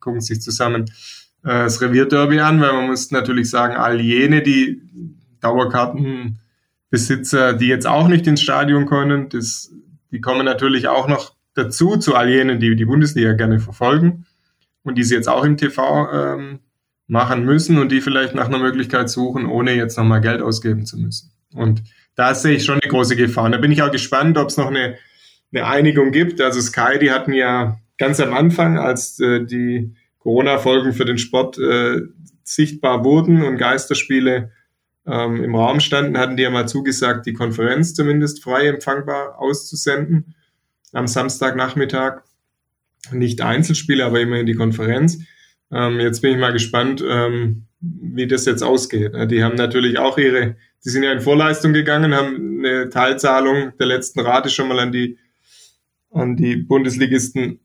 [0.00, 0.86] gucken sich zusammen
[1.44, 4.82] äh, das Revierderby an, weil man muss natürlich sagen, all jene, die
[5.40, 9.70] Dauerkartenbesitzer, die jetzt auch nicht ins Stadion können, das
[10.14, 14.26] die kommen natürlich auch noch dazu, zu all jenen, die die Bundesliga gerne verfolgen
[14.84, 16.60] und die sie jetzt auch im TV ähm,
[17.08, 20.98] machen müssen und die vielleicht nach einer Möglichkeit suchen, ohne jetzt nochmal Geld ausgeben zu
[20.98, 21.32] müssen.
[21.52, 21.82] Und
[22.14, 23.46] da sehe ich schon eine große Gefahr.
[23.46, 24.96] Und da bin ich auch gespannt, ob es noch eine,
[25.52, 26.40] eine Einigung gibt.
[26.40, 31.58] Also Sky, die hatten ja ganz am Anfang, als äh, die Corona-Folgen für den Sport
[31.58, 32.02] äh,
[32.44, 34.52] sichtbar wurden und Geisterspiele
[35.06, 40.34] ähm, im Raum standen, hatten die ja mal zugesagt, die Konferenz zumindest frei empfangbar auszusenden
[40.92, 42.22] am Samstagnachmittag.
[43.12, 45.18] Nicht Einzelspiele, aber immerhin die Konferenz.
[45.70, 49.12] Ähm, jetzt bin ich mal gespannt, ähm, wie das jetzt ausgeht.
[49.30, 53.86] Die haben natürlich auch ihre, die sind ja in Vorleistung gegangen, haben eine Teilzahlung der
[53.86, 55.18] letzten Rate schon mal an die,
[56.10, 57.60] an die Bundesligisten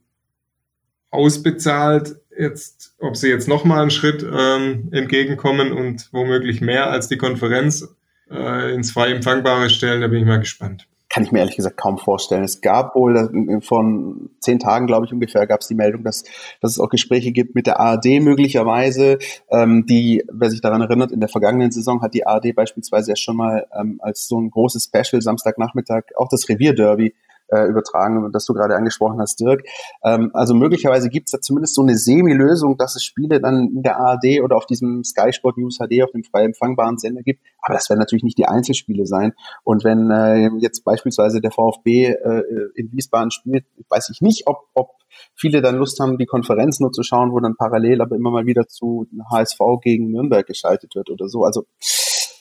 [1.10, 7.18] ausbezahlt jetzt, ob sie jetzt nochmal einen Schritt ähm, entgegenkommen und womöglich mehr als die
[7.18, 7.86] Konferenz
[8.30, 10.86] äh, ins frei empfangbare stellen, da bin ich mal gespannt.
[11.12, 12.44] Kann ich mir ehrlich gesagt kaum vorstellen.
[12.44, 16.22] Es gab wohl äh, von zehn Tagen, glaube ich, ungefähr, gab es die Meldung, dass,
[16.60, 19.18] dass es auch Gespräche gibt mit der ARD möglicherweise.
[19.50, 23.16] Ähm, die, wer sich daran erinnert, in der vergangenen Saison hat die ARD beispielsweise ja
[23.16, 27.12] schon mal ähm, als so ein großes Special Samstagnachmittag auch das Revierderby
[27.50, 29.64] äh, übertragen, das du gerade angesprochen hast, Dirk.
[30.04, 33.82] Ähm, also möglicherweise gibt es da zumindest so eine Semi-Lösung, dass es Spiele dann in
[33.82, 37.42] der ARD oder auf diesem Sky Sport News HD auf dem frei empfangbaren Sender gibt.
[37.62, 39.32] Aber das werden natürlich nicht die Einzelspiele sein.
[39.64, 42.42] Und wenn äh, jetzt beispielsweise der VfB äh,
[42.74, 44.90] in Wiesbaden spielt, weiß ich nicht, ob, ob
[45.34, 48.46] viele dann Lust haben, die Konferenz nur zu schauen, wo dann parallel aber immer mal
[48.46, 51.44] wieder zu HSV gegen Nürnberg geschaltet wird oder so.
[51.44, 51.66] Also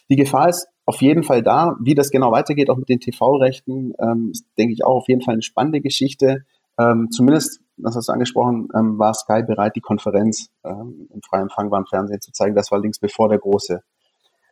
[0.09, 1.75] die Gefahr ist auf jeden Fall da.
[1.79, 5.21] Wie das genau weitergeht, auch mit den TV-Rechten, ähm, ist, denke ich, auch auf jeden
[5.21, 6.45] Fall eine spannende Geschichte.
[6.79, 11.41] Ähm, zumindest, das hast du angesprochen, ähm, war Sky bereit, die Konferenz ähm, im frei
[11.41, 12.55] empfangbaren Fernsehen zu zeigen.
[12.55, 13.81] Das war links bevor der große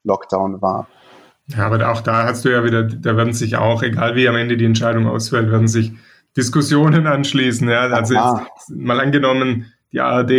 [0.04, 0.88] Lockdown war.
[1.48, 4.36] Ja, aber auch da hast du ja wieder, da werden sich auch, egal wie am
[4.36, 5.93] Ende die Entscheidung ausfällt, werden sich
[6.36, 7.67] Diskussionen anschließen.
[7.70, 10.32] Ja, also jetzt, mal angenommen, die ARD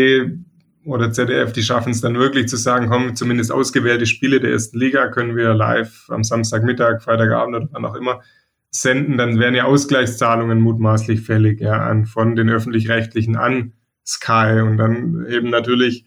[0.89, 4.79] oder ZDF, die schaffen es dann wirklich zu sagen, komm, zumindest ausgewählte Spiele der ersten
[4.79, 8.23] Liga können wir live am Samstagmittag, Freitagabend oder wann auch immer
[8.71, 13.73] senden, dann wären ja Ausgleichszahlungen mutmaßlich fällig, ja, an, von den öffentlich-rechtlichen an
[14.07, 16.07] Sky und dann eben natürlich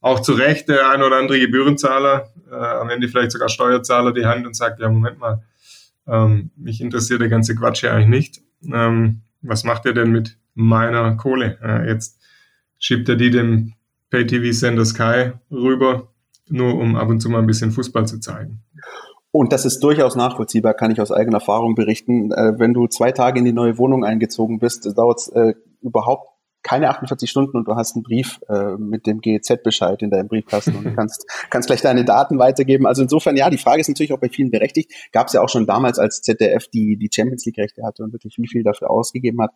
[0.00, 4.26] auch zu Recht der ein oder andere Gebührenzahler, äh, am Ende vielleicht sogar Steuerzahler die
[4.26, 5.42] Hand und sagt, ja, Moment mal,
[6.06, 8.42] ähm, mich interessiert der ganze Quatsch ja eigentlich nicht.
[8.72, 11.58] Ähm, was macht ihr denn mit meiner Kohle?
[11.62, 12.20] Äh, jetzt
[12.78, 13.74] schiebt er die dem
[14.10, 16.08] Pay-TV-Sender Sky rüber,
[16.48, 18.62] nur um ab und zu mal ein bisschen Fußball zu zeigen.
[19.30, 22.32] Und das ist durchaus nachvollziehbar, kann ich aus eigener Erfahrung berichten.
[22.32, 26.30] Äh, wenn du zwei Tage in die neue Wohnung eingezogen bist, dauert es äh, überhaupt
[26.62, 30.74] keine 48 Stunden und du hast einen Brief äh, mit dem GEZ-Bescheid in deinem Briefkasten
[30.76, 32.86] und kannst, kannst gleich deine Daten weitergeben.
[32.86, 34.92] Also insofern, ja, die Frage ist natürlich auch bei vielen berechtigt.
[35.12, 38.36] Gab es ja auch schon damals, als ZDF die, die Champions League-Rechte hatte und wirklich
[38.38, 39.52] wie viel dafür ausgegeben hat.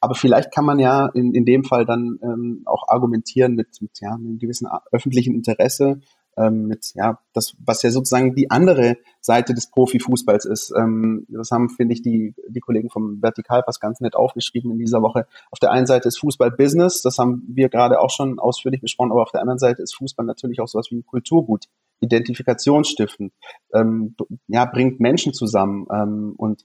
[0.00, 4.00] Aber vielleicht kann man ja in, in dem Fall dann ähm, auch argumentieren mit, mit
[4.00, 6.00] ja, einem gewissen öffentlichen Interesse
[6.36, 10.72] ähm, mit, ja, das, was ja sozusagen die andere Seite des Profifußballs ist.
[10.76, 15.02] Ähm, das haben, finde ich, die, die Kollegen vom Vertikalpass ganz nett aufgeschrieben in dieser
[15.02, 15.26] Woche.
[15.50, 19.12] Auf der einen Seite ist Fußball Business, das haben wir gerade auch schon ausführlich besprochen,
[19.12, 21.66] aber auf der anderen Seite ist Fußball natürlich auch sowas wie ein Kulturgut,
[22.00, 23.32] Identifikationsstiftend,
[23.72, 24.14] ähm,
[24.48, 26.64] ja, bringt Menschen zusammen ähm, und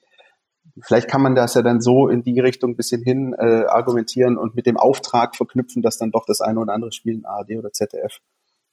[0.79, 4.37] Vielleicht kann man das ja dann so in die Richtung ein bisschen hin äh, argumentieren
[4.37, 7.57] und mit dem Auftrag verknüpfen, dass dann doch das eine oder andere Spiel in ARD
[7.57, 8.19] oder ZDF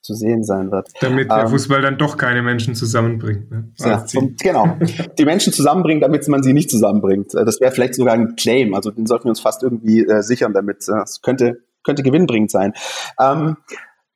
[0.01, 0.89] zu sehen sein wird.
[1.01, 3.51] Damit der ähm, Fußball dann doch keine Menschen zusammenbringt.
[3.51, 3.71] Ne?
[3.79, 4.77] Ja, und, genau.
[5.19, 7.33] Die Menschen zusammenbringt, damit man sie nicht zusammenbringt.
[7.35, 8.73] Äh, das wäre vielleicht sogar ein Claim.
[8.73, 10.87] Also den sollten wir uns fast irgendwie äh, sichern damit.
[10.87, 12.73] Das könnte, könnte gewinnbringend sein.
[13.19, 13.57] Ähm,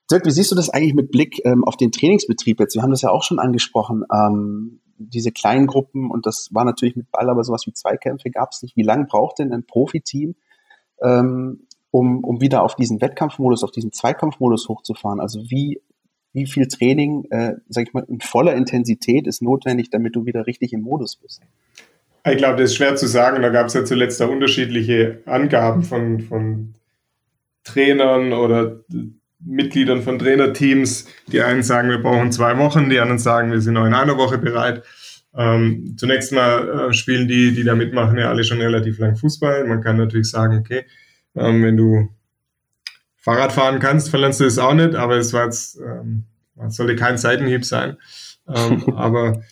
[0.09, 2.75] Dirk, wie siehst du das eigentlich mit Blick ähm, auf den Trainingsbetrieb jetzt?
[2.75, 4.03] Wir haben das ja auch schon angesprochen.
[4.13, 8.51] Ähm, diese kleinen Gruppen und das war natürlich mit Ball, aber sowas wie Zweikämpfe gab
[8.51, 8.75] es nicht.
[8.75, 10.35] Wie lange braucht denn ein Profiteam,
[11.01, 15.19] ähm, um, um wieder auf diesen Wettkampfmodus, auf diesen Zweikampfmodus hochzufahren?
[15.19, 15.79] Also wie,
[16.33, 20.47] wie viel Training, äh, sag ich mal, in voller Intensität ist notwendig, damit du wieder
[20.47, 21.43] richtig im Modus bist?
[22.25, 23.43] Ich glaube, das ist schwer zu sagen.
[23.43, 26.73] Da gab es ja zuletzt da unterschiedliche Angaben von, von
[27.63, 28.79] Trainern oder
[29.39, 31.05] Mitgliedern von Trainerteams.
[31.27, 34.17] Die einen sagen, wir brauchen zwei Wochen, die anderen sagen, wir sind noch in einer
[34.17, 34.83] Woche bereit.
[35.35, 39.65] Ähm, zunächst mal äh, spielen die, die da mitmachen, ja alle schon relativ lang Fußball.
[39.65, 40.85] Man kann natürlich sagen, okay,
[41.35, 42.09] ähm, wenn du
[43.17, 46.25] Fahrrad fahren kannst, verlernst du es auch nicht, aber es war jetzt, ähm,
[46.67, 47.97] sollte kein Seitenhieb sein.
[48.47, 49.43] Ähm, aber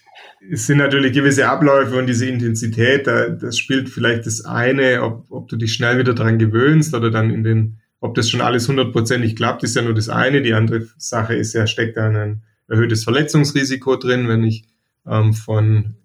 [0.50, 5.26] es sind natürlich gewisse Abläufe und diese Intensität, da, das spielt vielleicht das eine, ob,
[5.30, 8.67] ob du dich schnell wieder dran gewöhnst oder dann in den, ob das schon alles
[8.67, 10.41] hundertprozentig klappt, ist ja nur das eine.
[10.41, 14.65] Die andere Sache ist ja, steckt da ein erhöhtes Verletzungsrisiko drin, wenn ich
[15.08, 15.96] ähm, von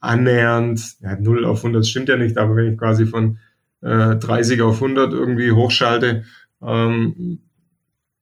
[0.00, 3.38] annähernd, ja, 0 auf 100 stimmt ja nicht, aber wenn ich quasi von
[3.82, 6.24] äh, 30 auf 100 irgendwie hochschalte,
[6.62, 7.40] ähm,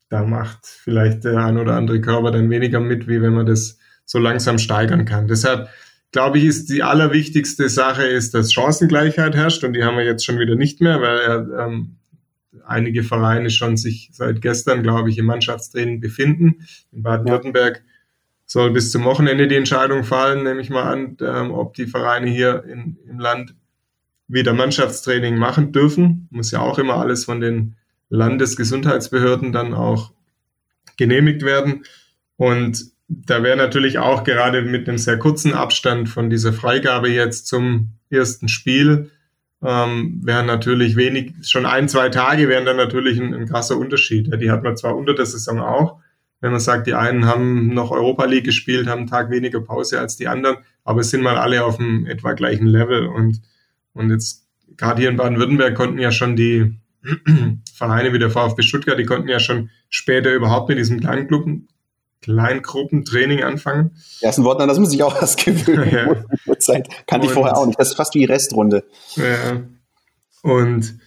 [0.08, 3.78] da macht vielleicht der ein oder andere Körper dann weniger mit, wie wenn man das
[4.04, 5.28] so langsam steigern kann.
[5.28, 5.68] Deshalb
[6.12, 10.24] glaube ich, ist die allerwichtigste Sache ist, dass Chancengleichheit herrscht und die haben wir jetzt
[10.24, 11.96] schon wieder nicht mehr, weil er, ähm,
[12.66, 16.66] einige Vereine schon sich seit gestern, glaube ich, im Mannschaftstraining befinden.
[16.92, 17.82] In Baden-Württemberg
[18.46, 22.28] soll bis zum Wochenende die Entscheidung fallen, nehme ich mal an, ähm, ob die Vereine
[22.28, 23.54] hier in, im Land
[24.30, 26.28] wieder Mannschaftstraining machen dürfen.
[26.30, 27.76] Muss ja auch immer alles von den
[28.08, 30.12] Landesgesundheitsbehörden dann auch
[30.96, 31.84] genehmigt werden.
[32.36, 37.48] Und da wäre natürlich auch gerade mit einem sehr kurzen Abstand von dieser Freigabe jetzt
[37.48, 39.10] zum ersten Spiel,
[39.62, 44.28] ähm, wären natürlich wenig, schon ein, zwei Tage wären dann natürlich ein, ein krasser Unterschied.
[44.28, 45.98] Ja, die hat man zwar unter der Saison auch,
[46.40, 50.00] wenn man sagt, die einen haben noch Europa League gespielt, haben einen Tag weniger Pause
[50.00, 53.42] als die anderen, aber es sind mal alle auf dem etwa gleichen Level und
[53.94, 56.78] und jetzt gerade hier in Baden-Württemberg konnten ja schon die
[57.74, 61.68] Vereine wie der VfB Stuttgart, die konnten ja schon später überhaupt mit diesem Kleingruppen,
[62.22, 63.96] Kleingruppentraining anfangen.
[64.20, 65.90] Ja, ist ein Wort, an das muss ich auch was gewöhnen.
[66.46, 66.58] Ja.
[66.58, 67.80] Zeit kannte ich vorher auch nicht.
[67.80, 68.84] Das ist fast wie Restrunde.
[69.16, 69.62] Ja.
[70.42, 70.98] Und,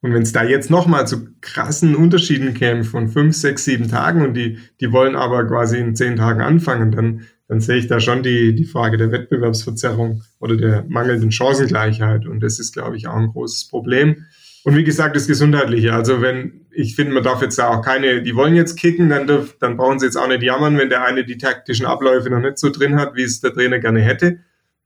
[0.00, 4.22] und wenn es da jetzt nochmal zu krassen Unterschieden käme von fünf, sechs, sieben Tagen
[4.22, 7.98] und die, die wollen aber quasi in zehn Tagen anfangen, dann, dann sehe ich da
[7.98, 12.24] schon die, die Frage der Wettbewerbsverzerrung oder der mangelnden Chancengleichheit.
[12.28, 14.26] Und das ist, glaube ich, auch ein großes Problem.
[14.62, 15.92] Und wie gesagt, das Gesundheitliche.
[15.92, 19.26] Also wenn, ich finde, man darf jetzt da auch keine, die wollen jetzt kicken, dann,
[19.26, 22.38] dürf, dann brauchen sie jetzt auch nicht jammern, wenn der eine die taktischen Abläufe noch
[22.38, 24.38] nicht so drin hat, wie es der Trainer gerne hätte.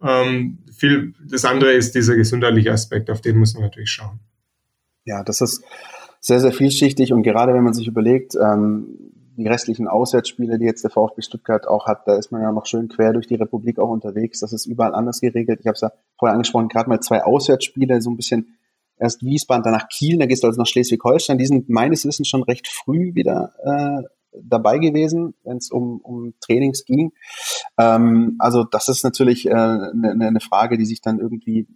[0.03, 4.21] Ähm, viel, das andere ist dieser gesundheitliche Aspekt, auf den muss man natürlich schauen.
[5.05, 5.63] Ja, das ist
[6.19, 9.04] sehr, sehr vielschichtig und gerade wenn man sich überlegt, ähm,
[9.37, 12.67] die restlichen Auswärtsspiele, die jetzt der VfB Stuttgart auch hat, da ist man ja noch
[12.67, 14.41] schön quer durch die Republik auch unterwegs.
[14.41, 15.61] Das ist überall anders geregelt.
[15.61, 18.57] Ich habe es ja vorher angesprochen, gerade mal zwei Auswärtsspiele, so ein bisschen
[18.99, 21.39] erst Wiesbaden, danach Kiel, da gehst du also nach Schleswig-Holstein.
[21.39, 24.03] Die sind meines Wissens schon recht früh wieder äh,
[24.43, 27.13] dabei gewesen, wenn es um, um Trainings ging.
[27.79, 31.67] Ähm, also das ist natürlich eine äh, ne, ne Frage, die sich dann irgendwie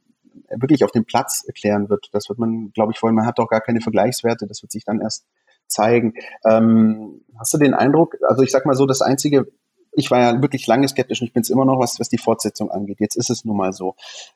[0.50, 2.08] wirklich auf dem Platz erklären wird.
[2.12, 4.84] Das wird man, glaube ich, vorhin, man hat doch gar keine Vergleichswerte, das wird sich
[4.84, 5.26] dann erst
[5.68, 6.14] zeigen.
[6.44, 9.46] Ähm, hast du den Eindruck, also ich sag mal so, das Einzige,
[9.92, 12.18] ich war ja wirklich lange skeptisch und ich bin es immer noch, was, was die
[12.18, 13.00] Fortsetzung angeht.
[13.00, 13.94] Jetzt ist es nun mal so.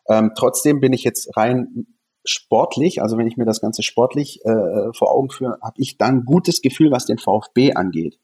[0.08, 1.86] Ähm, trotzdem bin ich jetzt rein
[2.24, 6.24] sportlich, also wenn ich mir das Ganze sportlich äh, vor Augen führe, habe ich dann
[6.24, 8.18] gutes Gefühl, was den VfB angeht.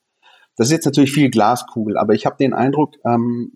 [0.57, 3.53] Das ist jetzt natürlich viel Glaskugel, aber ich habe den Eindruck, ähm,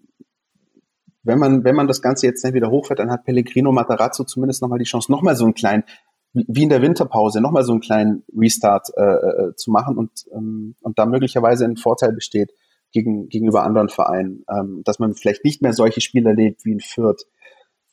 [1.24, 4.62] wenn man, wenn man das Ganze jetzt nicht wieder hochfährt, dann hat Pellegrino Matarazzo zumindest
[4.62, 5.84] nochmal die Chance, nochmal so einen kleinen,
[6.32, 10.74] wie in der Winterpause, nochmal so einen kleinen Restart äh, äh, zu machen und, ähm,
[10.80, 12.52] und da möglicherweise ein Vorteil besteht
[12.90, 16.80] gegen, gegenüber anderen Vereinen, ähm, dass man vielleicht nicht mehr solche Spiele erlebt wie in
[16.80, 17.26] Fürth.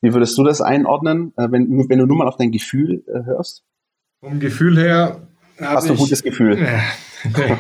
[0.02, 3.26] Wie würdest du das einordnen, äh, wenn, wenn du nur mal auf dein Gefühl äh,
[3.26, 3.66] hörst?
[4.22, 5.28] Vom Gefühl her.
[5.60, 6.58] Hast du ein gutes Gefühl?
[7.36, 7.58] Äh,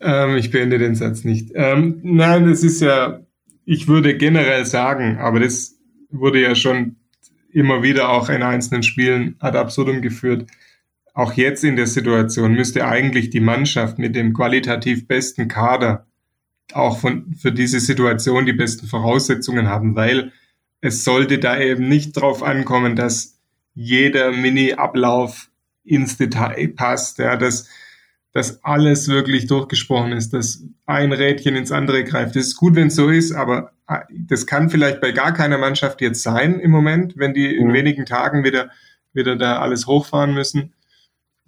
[0.00, 1.50] ähm, ich beende den Satz nicht.
[1.54, 3.20] Ähm, nein, das ist ja,
[3.66, 5.78] ich würde generell sagen, aber das
[6.08, 6.96] wurde ja schon
[7.52, 10.50] immer wieder auch in einzelnen Spielen ad absurdum geführt.
[11.14, 16.06] Auch jetzt in der Situation müsste eigentlich die Mannschaft mit dem qualitativ besten Kader
[16.72, 20.32] auch von, für diese Situation die besten Voraussetzungen haben, weil
[20.80, 23.38] es sollte da eben nicht drauf ankommen, dass
[23.74, 25.48] jeder Mini-Ablauf
[25.84, 27.68] ins Detail passt, ja, dass,
[28.32, 32.36] dass alles wirklich durchgesprochen ist, dass ein Rädchen ins andere greift.
[32.36, 33.72] Das ist gut, wenn es so ist, aber
[34.10, 37.72] das kann vielleicht bei gar keiner Mannschaft jetzt sein im Moment, wenn die in mhm.
[37.72, 38.70] wenigen Tagen wieder,
[39.12, 40.74] wieder da alles hochfahren müssen.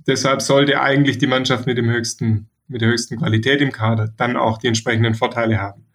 [0.07, 4.37] Deshalb sollte eigentlich die Mannschaft mit dem höchsten, mit der höchsten Qualität im Kader dann
[4.37, 5.87] auch die entsprechenden Vorteile haben.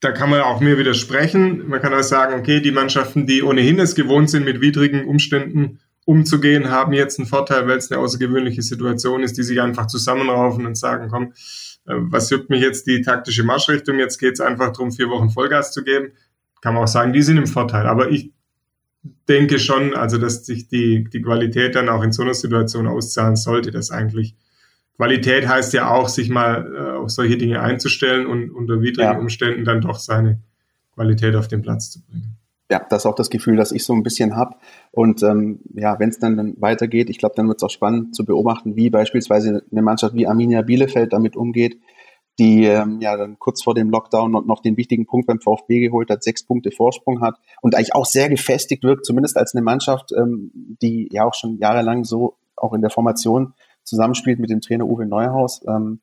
[0.00, 1.68] Da kann man auch mir widersprechen.
[1.68, 5.80] Man kann auch sagen, okay, die Mannschaften, die ohnehin es gewohnt sind, mit widrigen Umständen
[6.04, 10.64] umzugehen, haben jetzt einen Vorteil, weil es eine außergewöhnliche Situation ist, die sich einfach zusammenraufen
[10.66, 11.32] und sagen, komm,
[11.86, 13.98] was juckt mich jetzt die taktische Marschrichtung?
[13.98, 16.12] Jetzt geht es einfach darum, vier Wochen Vollgas zu geben.
[16.60, 17.86] Kann man auch sagen, die sind im Vorteil.
[17.86, 18.32] Aber ich
[19.28, 23.36] denke schon, also dass sich die, die Qualität dann auch in so einer Situation auszahlen
[23.36, 24.34] sollte, dass eigentlich
[24.96, 29.18] Qualität heißt ja auch, sich mal äh, auf solche Dinge einzustellen und unter widrigen ja.
[29.18, 30.40] Umständen dann doch seine
[30.94, 32.38] Qualität auf den Platz zu bringen.
[32.70, 34.56] Ja, das ist auch das Gefühl, das ich so ein bisschen habe.
[34.90, 38.24] Und ähm, ja, wenn es dann, weitergeht, ich glaube, dann wird es auch spannend zu
[38.24, 41.80] beobachten, wie beispielsweise eine Mannschaft wie Arminia Bielefeld damit umgeht,
[42.38, 45.80] die ähm, ja dann kurz vor dem Lockdown noch, noch den wichtigen Punkt beim VfB
[45.80, 49.62] geholt hat, sechs Punkte Vorsprung hat und eigentlich auch sehr gefestigt wirkt, zumindest als eine
[49.62, 50.50] Mannschaft, ähm,
[50.82, 55.06] die ja auch schon jahrelang so auch in der Formation zusammenspielt mit dem Trainer Uwe
[55.06, 55.62] Neuhaus.
[55.66, 56.00] Ähm,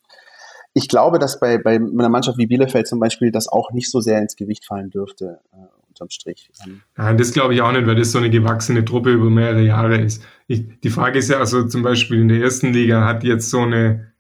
[0.74, 4.00] ich glaube, dass bei, bei einer Mannschaft wie Bielefeld zum Beispiel das auch nicht so
[4.00, 5.58] sehr ins Gewicht fallen dürfte, äh,
[5.94, 6.50] unterm Strich.
[6.98, 9.98] Nein, das glaube ich auch nicht, weil das so eine gewachsene Truppe über mehrere Jahre
[9.98, 10.24] ist.
[10.48, 13.62] Ich, die Frage ist ja also zum Beispiel in der ersten Liga hat jetzt so
[13.62, 14.12] eine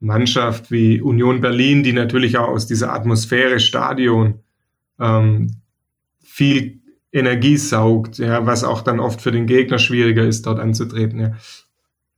[0.00, 4.40] Mannschaft wie Union Berlin, die natürlich auch aus dieser Atmosphäre Stadion
[4.98, 5.56] ähm,
[6.22, 6.80] viel
[7.12, 11.20] Energie saugt, ja, was auch dann oft für den Gegner schwieriger ist, dort anzutreten.
[11.20, 11.32] Ja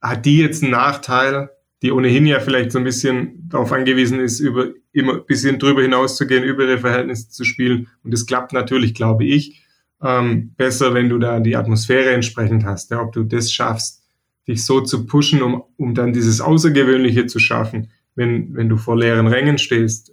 [0.00, 1.50] hat die jetzt einen Nachteil,
[1.82, 5.82] die ohnehin ja vielleicht so ein bisschen darauf angewiesen ist, über immer ein bisschen drüber
[5.82, 7.88] hinaus zu gehen, über ihre Verhältnisse zu spielen.
[8.02, 9.62] Und das klappt natürlich, glaube ich,
[10.02, 12.90] ähm, besser, wenn du da die Atmosphäre entsprechend hast.
[12.90, 14.02] Ja, ob du das schaffst,
[14.48, 18.96] dich so zu pushen, um, um dann dieses Außergewöhnliche zu schaffen, wenn, wenn du vor
[18.96, 20.12] leeren Rängen stehst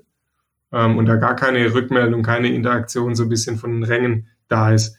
[0.71, 4.73] ähm, und da gar keine Rückmeldung, keine Interaktion so ein bisschen von den Rängen da
[4.73, 4.97] ist.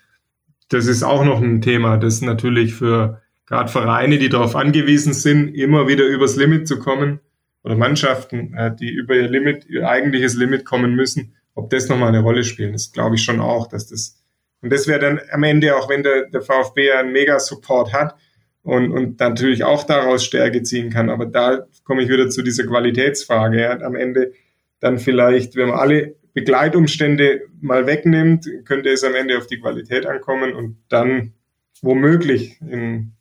[0.68, 5.48] Das ist auch noch ein Thema, das natürlich für gerade Vereine, die darauf angewiesen sind,
[5.54, 7.20] immer wieder übers Limit zu kommen,
[7.68, 12.08] oder Mannschaften, äh, die über ihr Limit, ihr eigentliches Limit kommen müssen, ob das nochmal
[12.08, 12.74] eine Rolle spielt.
[12.74, 14.22] Das glaube ich schon auch, dass das,
[14.62, 18.16] und das wäre dann am Ende, auch wenn der, der VfB einen Mega-Support hat
[18.62, 22.64] und, und natürlich auch daraus Stärke ziehen kann, aber da komme ich wieder zu dieser
[22.64, 23.60] Qualitätsfrage.
[23.60, 23.78] Ja.
[23.80, 24.32] Am Ende
[24.80, 30.06] dann vielleicht, wenn man alle Begleitumstände mal wegnimmt, könnte es am Ende auf die Qualität
[30.06, 31.34] ankommen und dann
[31.82, 33.12] womöglich in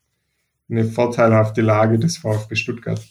[0.70, 3.02] eine vorteilhafte Lage des VfB Stuttgart.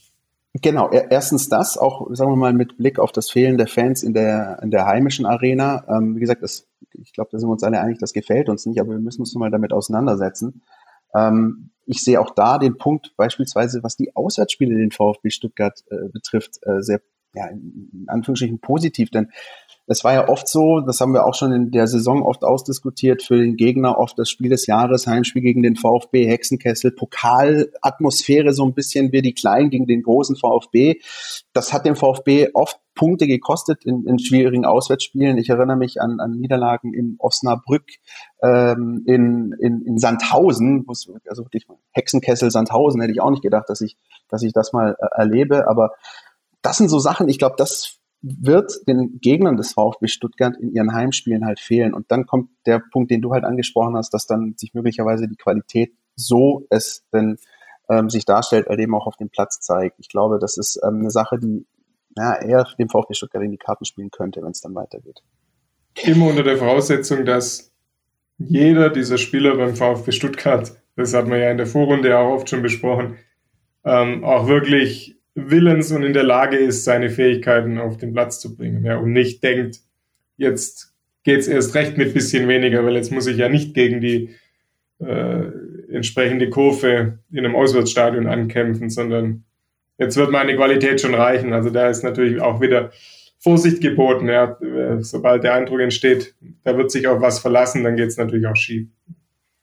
[0.63, 4.15] Genau, erstens das, auch sagen wir mal mit Blick auf das Fehlen der Fans in
[4.15, 5.85] der, in der heimischen Arena.
[5.89, 8.65] Ähm, wie gesagt, das, ich glaube, da sind wir uns alle einig, das gefällt uns
[8.65, 10.63] nicht, aber wir müssen uns nun mal damit auseinandersetzen.
[11.15, 16.09] Ähm, ich sehe auch da den Punkt beispielsweise, was die Auswärtsspiele den VfB Stuttgart äh,
[16.13, 17.01] betrifft, äh, sehr
[17.35, 19.31] ja, in Anführungsstrichen positiv, denn
[19.89, 23.23] es war ja oft so, das haben wir auch schon in der Saison oft ausdiskutiert,
[23.23, 28.65] für den Gegner oft das Spiel des Jahres, Heimspiel gegen den VfB, Hexenkessel, Pokalatmosphäre so
[28.65, 31.01] ein bisschen wie die Kleinen gegen den großen VfB.
[31.53, 35.39] Das hat dem VfB oft Punkte gekostet in, in schwierigen Auswärtsspielen.
[35.39, 37.85] Ich erinnere mich an, an Niederlagen in Osnabrück,
[38.43, 43.83] ähm, in, in, in Sandhausen, also wirklich Hexenkessel, Sandhausen, hätte ich auch nicht gedacht, dass
[43.83, 43.97] ich,
[44.29, 45.93] dass ich das mal äh, erlebe, aber
[46.63, 50.93] das sind so Sachen, ich glaube, das wird den Gegnern des VfB Stuttgart in ihren
[50.93, 51.95] Heimspielen halt fehlen.
[51.95, 55.37] Und dann kommt der Punkt, den du halt angesprochen hast, dass dann sich möglicherweise die
[55.37, 57.37] Qualität, so es denn
[57.89, 59.99] ähm, sich darstellt, halt eben auch auf dem Platz zeigt.
[59.99, 61.67] Ich glaube, das ist ähm, eine Sache, die
[62.17, 65.23] ja, eher dem VfB Stuttgart in die Karten spielen könnte, wenn es dann weitergeht.
[66.05, 67.73] Immer unter der Voraussetzung, dass
[68.39, 72.49] jeder dieser Spieler beim VfB Stuttgart, das hat man ja in der Vorrunde auch oft
[72.49, 73.19] schon besprochen,
[73.85, 78.57] ähm, auch wirklich willens und in der Lage ist, seine Fähigkeiten auf den Platz zu
[78.57, 78.85] bringen.
[78.85, 79.81] Ja, und nicht denkt,
[80.39, 84.01] jetzt geht es erst recht mit bisschen weniger, weil jetzt muss ich ja nicht gegen
[84.01, 84.31] die
[84.99, 85.43] äh,
[85.93, 89.45] entsprechende Kurve in einem Auswärtsstadion ankämpfen, sondern
[89.99, 91.53] jetzt wird meine Qualität schon reichen.
[91.53, 92.91] Also da ist natürlich auch wieder
[93.39, 94.29] Vorsicht geboten.
[94.29, 94.57] Ja.
[95.01, 98.57] Sobald der Eindruck entsteht, da wird sich auf was verlassen, dann geht es natürlich auch
[98.57, 98.89] schief.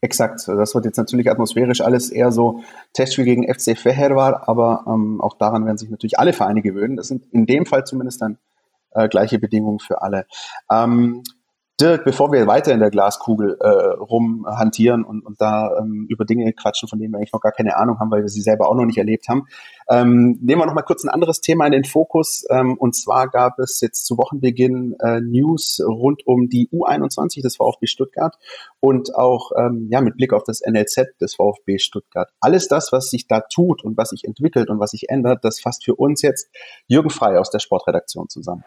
[0.04, 0.50] Exakt.
[0.50, 2.60] Das wird jetzt natürlich atmosphärisch alles eher so
[2.92, 6.98] Testspiel gegen FC Fehervar, aber ähm, auch daran werden sich natürlich alle Vereine gewöhnen.
[6.98, 8.38] Das sind in dem Fall zumindest dann
[8.92, 10.26] äh, gleiche Bedingungen für alle.
[10.70, 11.24] Ähm,
[11.82, 16.54] Dirk, bevor wir weiter in der Glaskugel äh, rumhantieren und, und da ähm, über Dinge
[16.54, 18.76] quatschen, von denen wir eigentlich noch gar keine Ahnung haben, weil wir sie selber auch
[18.76, 19.48] noch nicht erlebt haben,
[19.90, 22.46] ähm, nehmen wir noch mal kurz ein anderes Thema in den Fokus.
[22.52, 27.56] Ähm, und zwar gab es jetzt zu Wochenbeginn äh, News rund um die U21 des
[27.56, 28.36] VfB Stuttgart
[28.80, 32.30] und auch ähm, ja mit Blick auf das NLZ des VfB Stuttgart.
[32.40, 35.60] Alles das, was sich da tut und was sich entwickelt und was sich ändert, das
[35.60, 36.50] fasst für uns jetzt
[36.86, 38.64] Jürgen Frei aus der Sportredaktion zusammen.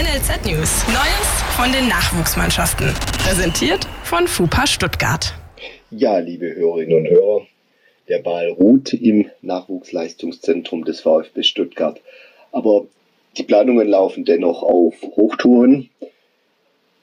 [0.00, 0.86] NLZ News.
[0.88, 2.86] Neues von den Nachwuchsmannschaften.
[3.22, 5.34] Präsentiert von FUPA Stuttgart.
[5.90, 7.46] Ja, liebe Hörerinnen und Hörer,
[8.08, 12.00] der Ball ruht im Nachwuchsleistungszentrum des VfB Stuttgart.
[12.50, 12.86] Aber
[13.36, 15.90] die Planungen laufen dennoch auf Hochtouren.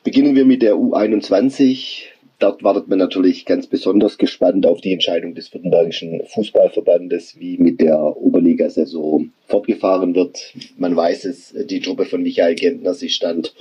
[0.03, 2.05] Beginnen wir mit der U21.
[2.39, 7.81] Dort wartet man natürlich ganz besonders gespannt auf die Entscheidung des Württembergischen Fußballverbandes, wie mit
[7.81, 10.53] der Oberligasaison fortgefahren wird.
[10.77, 13.55] Man weiß es, die Truppe von Michael Gentner, sie stand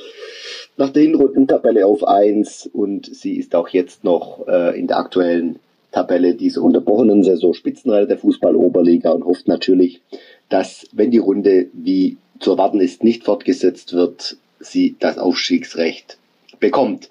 [0.77, 5.59] nach der Hinrundentabelle auf 1 und sie ist auch jetzt noch äh, in der aktuellen
[5.91, 10.03] Tabelle dieser unterbrochenen Saison Spitzenreiter der Fußball-Oberliga und hofft natürlich,
[10.51, 16.19] dass, wenn die Runde wie zu erwarten ist, nicht fortgesetzt wird, sie das Aufstiegsrecht
[16.61, 17.09] bekommt.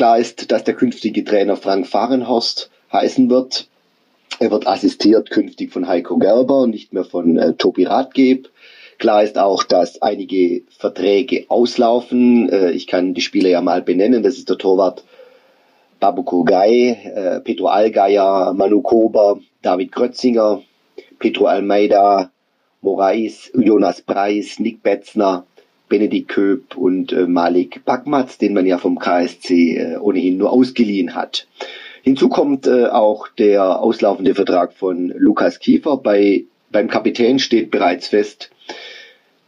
[0.00, 3.68] Klar ist, dass der künftige Trainer Frank Fahrenhorst heißen wird.
[4.38, 8.48] Er wird assistiert künftig von Heiko Gerber und nicht mehr von äh, Tobi Radgeb.
[8.96, 12.48] Klar ist auch, dass einige Verträge auslaufen.
[12.48, 14.22] Äh, ich kann die Spieler ja mal benennen.
[14.22, 15.04] Das ist der Torwart
[15.98, 20.62] Babu Kurgay, äh, Petro Allgeier, Manu Kober, David Krötzinger,
[21.18, 22.30] Petro Almeida,
[22.80, 25.44] Morais, Jonas Preis, Nick Betzner,
[25.90, 31.14] Benedikt Köp und äh, Malik Bakmatz, den man ja vom KSC äh, ohnehin nur ausgeliehen
[31.14, 31.46] hat.
[32.02, 35.98] Hinzu kommt äh, auch der auslaufende Vertrag von Lukas Kiefer.
[35.98, 38.50] Bei, beim Kapitän steht bereits fest,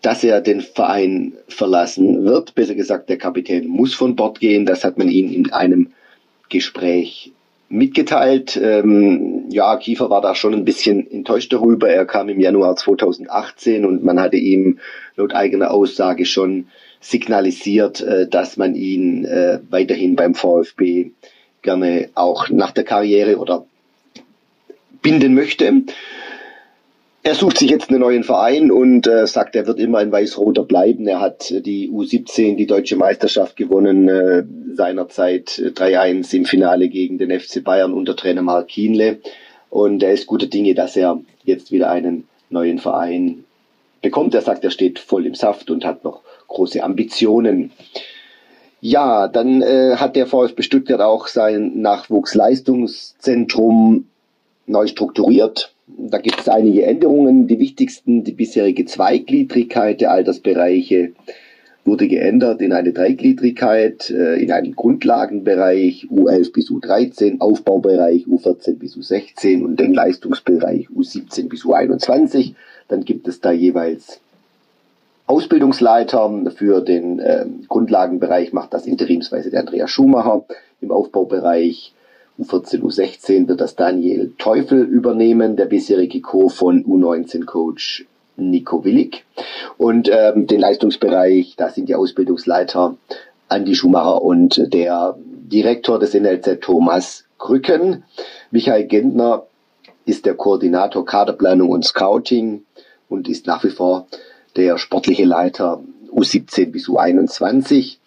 [0.03, 2.55] dass er den Verein verlassen wird.
[2.55, 4.67] Besser gesagt, der Kapitän muss von Bord gehen.
[4.67, 5.93] Das hat man ihm in einem
[6.51, 7.33] Gespräch
[7.73, 8.61] mitgeteilt.
[8.63, 11.89] Ähm, ja, Kiefer war da schon ein bisschen enttäuscht darüber.
[11.89, 14.79] Er kam im Januar 2018 und man hatte ihm
[15.17, 16.67] laut eigener Aussage schon
[17.01, 21.11] signalisiert, äh, dass man ihn äh, weiterhin beim VfB
[21.63, 23.67] gerne auch nach der Karriere oder
[25.03, 25.83] binden möchte.
[27.25, 30.65] Er sucht sich jetzt einen neuen Verein und äh, sagt, er wird immer ein Weiß-Roter
[30.65, 31.07] bleiben.
[31.07, 34.43] Er hat die U17, die deutsche Meisterschaft gewonnen, äh,
[34.75, 39.19] seinerzeit 3-1 im Finale gegen den FC Bayern unter Trainer Mark Kienle.
[39.71, 43.45] Und er ist guter Dinge, dass er jetzt wieder einen neuen Verein
[44.03, 44.35] bekommt.
[44.35, 47.71] Er sagt, er steht voll im Saft und hat noch große Ambitionen.
[48.81, 54.07] Ja, dann äh, hat der VfB Stuttgart auch sein Nachwuchsleistungszentrum
[54.67, 55.73] neu strukturiert.
[55.87, 57.47] Da gibt es einige Änderungen.
[57.47, 61.13] Die wichtigsten, die bisherige Zweigliedrigkeit der Altersbereiche
[61.85, 68.97] wurde geändert in eine Dreigliedrigkeit, äh, in einen Grundlagenbereich U11 bis U13, Aufbaubereich U14 bis
[68.97, 72.55] U16 und den Leistungsbereich U17 bis U21.
[72.93, 74.21] Dann gibt es da jeweils
[75.27, 76.31] Ausbildungsleiter.
[76.55, 80.45] Für den äh, Grundlagenbereich macht das interimsweise der Andreas Schumacher.
[80.83, 81.95] Im Aufbaubereich
[82.39, 86.51] U14, U16 wird das Daniel Teufel übernehmen, der bisherige Co.
[86.51, 88.05] von U19-Coach
[88.37, 89.25] Nico Willig.
[89.79, 92.95] Und ähm, den Leistungsbereich, da sind die Ausbildungsleiter
[93.49, 98.05] Andi Schumacher und der Direktor des NLZ Thomas Krücken.
[98.51, 99.45] Michael Gentner
[100.05, 102.65] ist der Koordinator Kaderplanung und Scouting
[103.13, 104.07] und ist nach wie vor
[104.57, 105.83] der sportliche Leiter
[106.13, 107.99] U17 bis U21.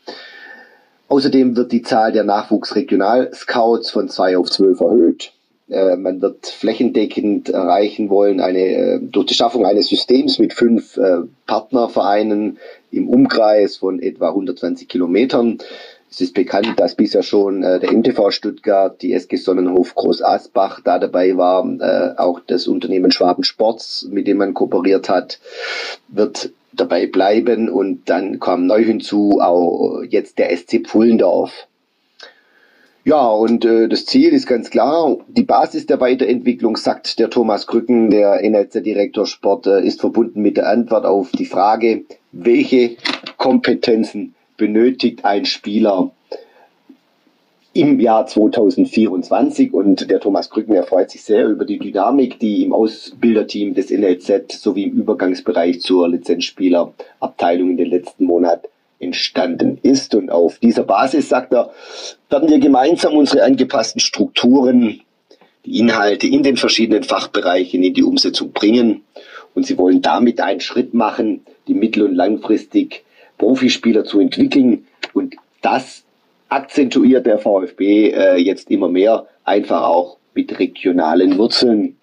[1.07, 5.33] Außerdem wird die Zahl der Nachwuchsregional-Scouts von zwei auf zwölf erhöht.
[5.69, 10.97] Äh, man wird flächendeckend erreichen wollen, eine, äh, durch die Schaffung eines Systems mit fünf
[10.97, 12.57] äh, Partnervereinen
[12.91, 15.57] im Umkreis von etwa 120 Kilometern.
[16.15, 20.79] Es ist bekannt, dass bisher schon äh, der MTV Stuttgart, die SG Sonnenhof Groß Asbach
[20.81, 25.41] da dabei war, äh, auch das Unternehmen Schwaben Sports, mit dem man kooperiert hat,
[26.07, 31.51] wird dabei bleiben und dann kam neu hinzu auch jetzt der SC Pfullendorf.
[33.03, 35.17] Ja, und äh, das Ziel ist ganz klar.
[35.27, 40.55] Die Basis der Weiterentwicklung, sagt der Thomas Krücken, der NLZ-Direktor Sport, äh, ist verbunden mit
[40.55, 42.95] der Antwort auf die Frage, welche
[43.35, 46.11] Kompetenzen benötigt ein Spieler
[47.75, 52.71] im Jahr 2024 und der Thomas Krücken erfreut sich sehr über die Dynamik, die im
[52.71, 58.67] Ausbilderteam des NLZ sowie im Übergangsbereich zur Lizenzspielerabteilung in den letzten Monaten
[58.99, 60.15] entstanden ist.
[60.15, 61.71] Und auf dieser Basis, sagt er,
[62.29, 65.01] werden wir gemeinsam unsere angepassten Strukturen,
[65.65, 69.03] die Inhalte in den verschiedenen Fachbereichen in die Umsetzung bringen.
[69.53, 73.03] Und sie wollen damit einen Schritt machen, die mittel- und langfristig
[73.37, 74.85] Profispieler zu entwickeln.
[75.13, 76.03] Und das
[76.49, 81.97] akzentuiert der VfB äh, jetzt immer mehr, einfach auch mit regionalen Wurzeln.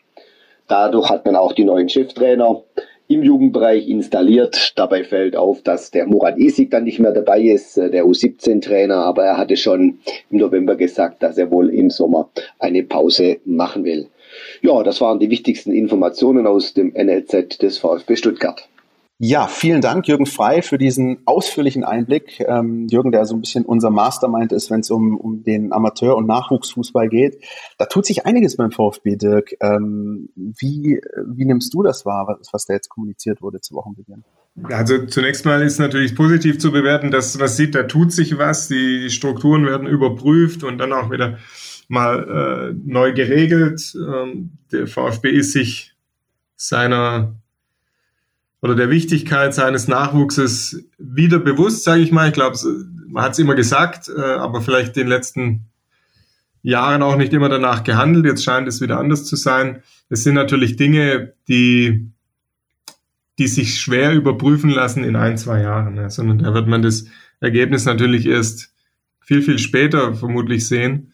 [0.69, 2.63] Dadurch hat man auch die neuen Cheftrainer
[3.09, 4.73] im Jugendbereich installiert.
[4.77, 8.97] Dabei fällt auf, dass der Murat Isik dann nicht mehr dabei ist, äh, der U17-Trainer,
[8.97, 9.99] aber er hatte schon
[10.31, 14.09] im November gesagt, dass er wohl im Sommer eine Pause machen will.
[14.63, 18.67] Ja, das waren die wichtigsten Informationen aus dem NLZ des VfB Stuttgart.
[19.25, 22.41] Ja, vielen Dank, Jürgen Frei, für diesen ausführlichen Einblick.
[22.41, 26.17] Ähm, Jürgen, der so ein bisschen unser Mastermind ist, wenn es um, um den Amateur-
[26.17, 27.41] und Nachwuchsfußball geht.
[27.79, 29.53] Da tut sich einiges beim VfB, Dirk.
[29.61, 34.25] Ähm, wie, wie nimmst du das wahr, was, was da jetzt kommuniziert wurde zu Wochenbeginn?
[34.65, 38.67] Also zunächst mal ist natürlich positiv zu bewerten, dass man sieht, da tut sich was,
[38.67, 41.39] die Strukturen werden überprüft und dann auch wieder
[41.87, 43.95] mal äh, neu geregelt.
[43.95, 45.95] Ähm, der VfB ist sich
[46.57, 47.37] seiner
[48.63, 52.29] oder der Wichtigkeit seines Nachwuchses wieder bewusst, sage ich mal.
[52.29, 52.57] Ich glaube,
[53.09, 55.67] man hat es immer gesagt, äh, aber vielleicht in den letzten
[56.63, 58.25] Jahren auch nicht immer danach gehandelt.
[58.25, 59.83] Jetzt scheint es wieder anders zu sein.
[60.09, 62.09] Es sind natürlich Dinge, die,
[63.39, 66.09] die sich schwer überprüfen lassen in ein, zwei Jahren, ne?
[66.09, 67.07] sondern da wird man das
[67.41, 68.73] Ergebnis natürlich erst
[69.19, 71.12] viel, viel später vermutlich sehen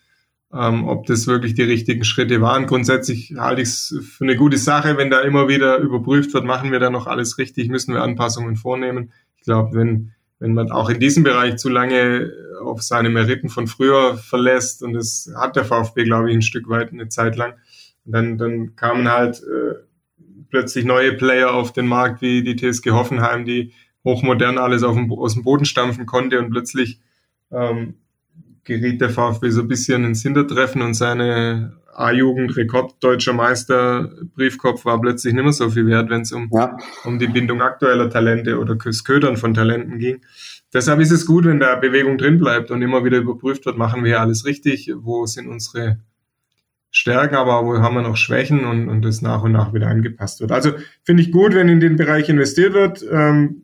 [0.52, 2.66] ähm, ob das wirklich die richtigen Schritte waren.
[2.66, 6.72] Grundsätzlich halte ich es für eine gute Sache, wenn da immer wieder überprüft wird, machen
[6.72, 9.12] wir da noch alles richtig, müssen wir Anpassungen vornehmen.
[9.36, 12.32] Ich glaube, wenn, wenn man auch in diesem Bereich zu lange
[12.62, 16.68] auf seine Meriten von früher verlässt, und das hat der VfB, glaube ich, ein Stück
[16.68, 17.54] weit eine Zeit lang,
[18.04, 19.74] dann, dann kamen halt äh,
[20.50, 23.72] plötzlich neue Player auf den Markt, wie die TSG Hoffenheim, die
[24.04, 27.00] hochmodern alles auf dem, aus dem Boden stampfen konnte und plötzlich
[27.50, 27.96] ähm,
[28.68, 35.00] geriet der VfB so ein bisschen ins Hintertreffen und seine A-Jugend Rekorddeutscher Meister Briefkopf war
[35.00, 36.76] plötzlich nicht mehr so viel wert, wenn es um, ja.
[37.04, 40.20] um die Bindung aktueller Talente oder Ködern von Talenten ging.
[40.72, 44.04] Deshalb ist es gut, wenn da Bewegung drin bleibt und immer wieder überprüft wird, machen
[44.04, 45.98] wir alles richtig, wo sind unsere
[46.90, 50.40] Stärken, aber wo haben wir noch Schwächen und, und das nach und nach wieder angepasst
[50.40, 50.52] wird.
[50.52, 53.04] Also finde ich gut, wenn in den Bereich investiert wird.
[53.10, 53.62] Ähm,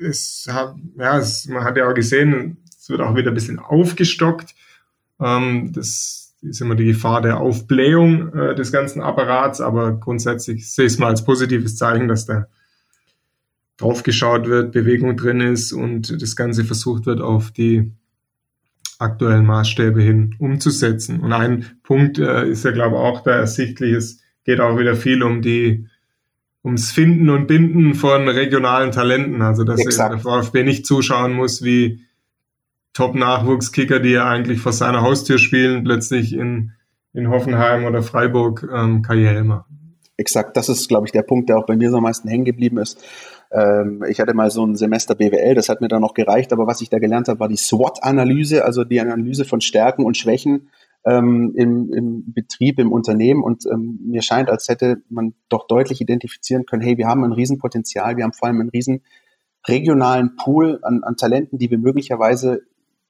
[0.00, 3.58] es hat, ja, es, man hat ja auch gesehen, es wird auch wieder ein bisschen
[3.58, 4.54] aufgestockt.
[5.18, 10.84] Ähm, das ist immer die Gefahr der Aufblähung äh, des ganzen Apparats, aber grundsätzlich sehe
[10.84, 12.46] ich es mal als positives Zeichen, dass da
[13.78, 17.90] draufgeschaut wird, Bewegung drin ist und das Ganze versucht wird, auf die
[18.98, 21.20] aktuellen Maßstäbe hin umzusetzen.
[21.20, 23.94] Und ein Punkt äh, ist ja, glaube ich, auch da ersichtlich.
[23.94, 25.88] Es geht auch wieder viel um die
[26.62, 29.40] ums Finden und Binden von regionalen Talenten.
[29.40, 32.04] Also dass der VfB nicht zuschauen muss, wie
[32.94, 36.72] Top-Nachwuchskicker, die ja eigentlich vor seiner Haustür spielen, plötzlich in,
[37.12, 39.98] in Hoffenheim oder Freiburg ähm, Karriere machen.
[40.16, 42.44] Exakt, das ist, glaube ich, der Punkt, der auch bei mir so am meisten hängen
[42.44, 43.04] geblieben ist.
[43.50, 46.68] Ähm, ich hatte mal so ein Semester BWL, das hat mir dann noch gereicht, aber
[46.68, 50.68] was ich da gelernt habe, war die SWOT-Analyse, also die Analyse von Stärken und Schwächen
[51.04, 53.42] ähm, im, im Betrieb, im Unternehmen.
[53.42, 57.32] Und ähm, mir scheint, als hätte man doch deutlich identifizieren können, hey, wir haben ein
[57.32, 59.02] Riesenpotenzial, wir haben vor allem einen riesen
[59.66, 62.62] regionalen Pool an, an Talenten, die wir möglicherweise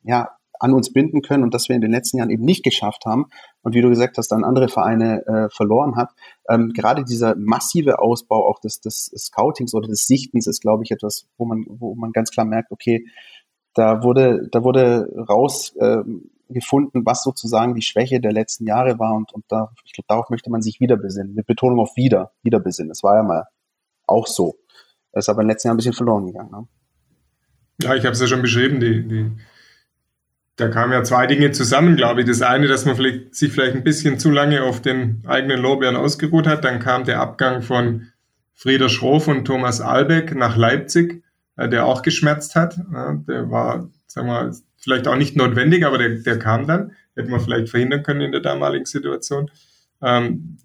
[0.05, 0.31] ja,
[0.61, 3.27] an uns binden können und das wir in den letzten Jahren eben nicht geschafft haben
[3.63, 6.11] und wie du gesagt hast, dann andere Vereine äh, verloren hat.
[6.49, 10.91] Ähm, gerade dieser massive Ausbau auch des, des Scoutings oder des Sichtens ist, glaube ich,
[10.91, 13.05] etwas, wo man, wo man ganz klar merkt, okay,
[13.75, 19.15] da wurde, da wurde rausgefunden, äh, gefunden, was sozusagen die Schwäche der letzten Jahre war
[19.15, 22.33] und, und da, ich glaube, darauf möchte man sich wieder besinnen, mit Betonung auf wieder,
[22.43, 22.91] wieder besinnen.
[22.91, 23.45] Das war ja mal
[24.07, 24.57] auch so.
[25.13, 26.51] Das ist aber in den letzten Jahren ein bisschen verloren gegangen.
[26.51, 26.69] Ne?
[27.83, 29.33] Ja, ich habe es ja schon beschrieben, die, die
[30.57, 32.27] da kamen ja zwei Dinge zusammen, glaube ich.
[32.27, 35.97] Das eine, dass man vielleicht, sich vielleicht ein bisschen zu lange auf den eigenen Lorbeeren
[35.97, 36.65] ausgeruht hat.
[36.65, 38.09] Dann kam der Abgang von
[38.55, 41.25] Frieder Schroff und Thomas Albeck nach Leipzig,
[41.57, 42.79] äh, der auch geschmerzt hat.
[43.29, 46.93] Der war, sagen wir, vielleicht auch nicht notwendig, aber der, der kam dann.
[47.17, 49.51] Hätten wir vielleicht verhindern können in der damaligen Situation.
[50.03, 50.59] Ähm,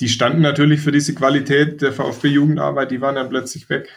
[0.00, 3.88] die standen natürlich für diese Qualität der VfB-Jugendarbeit, die waren dann plötzlich weg.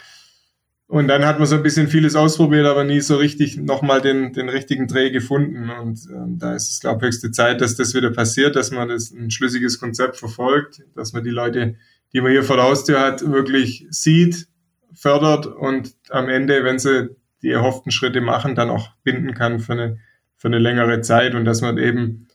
[0.88, 4.34] Und dann hat man so ein bisschen vieles ausprobiert, aber nie so richtig nochmal den,
[4.34, 5.70] den richtigen Dreh gefunden.
[5.70, 8.90] Und ähm, da ist es, glaube ich, höchste Zeit, dass das wieder passiert, dass man
[8.90, 11.76] das ein schlüssiges Konzept verfolgt, dass man die Leute,
[12.14, 14.48] die man hier vor der Haustür hat, wirklich sieht,
[14.94, 17.10] fördert und am Ende, wenn sie
[17.42, 19.98] die erhofften Schritte machen, dann auch binden kann für eine,
[20.38, 22.28] für eine längere Zeit und dass man eben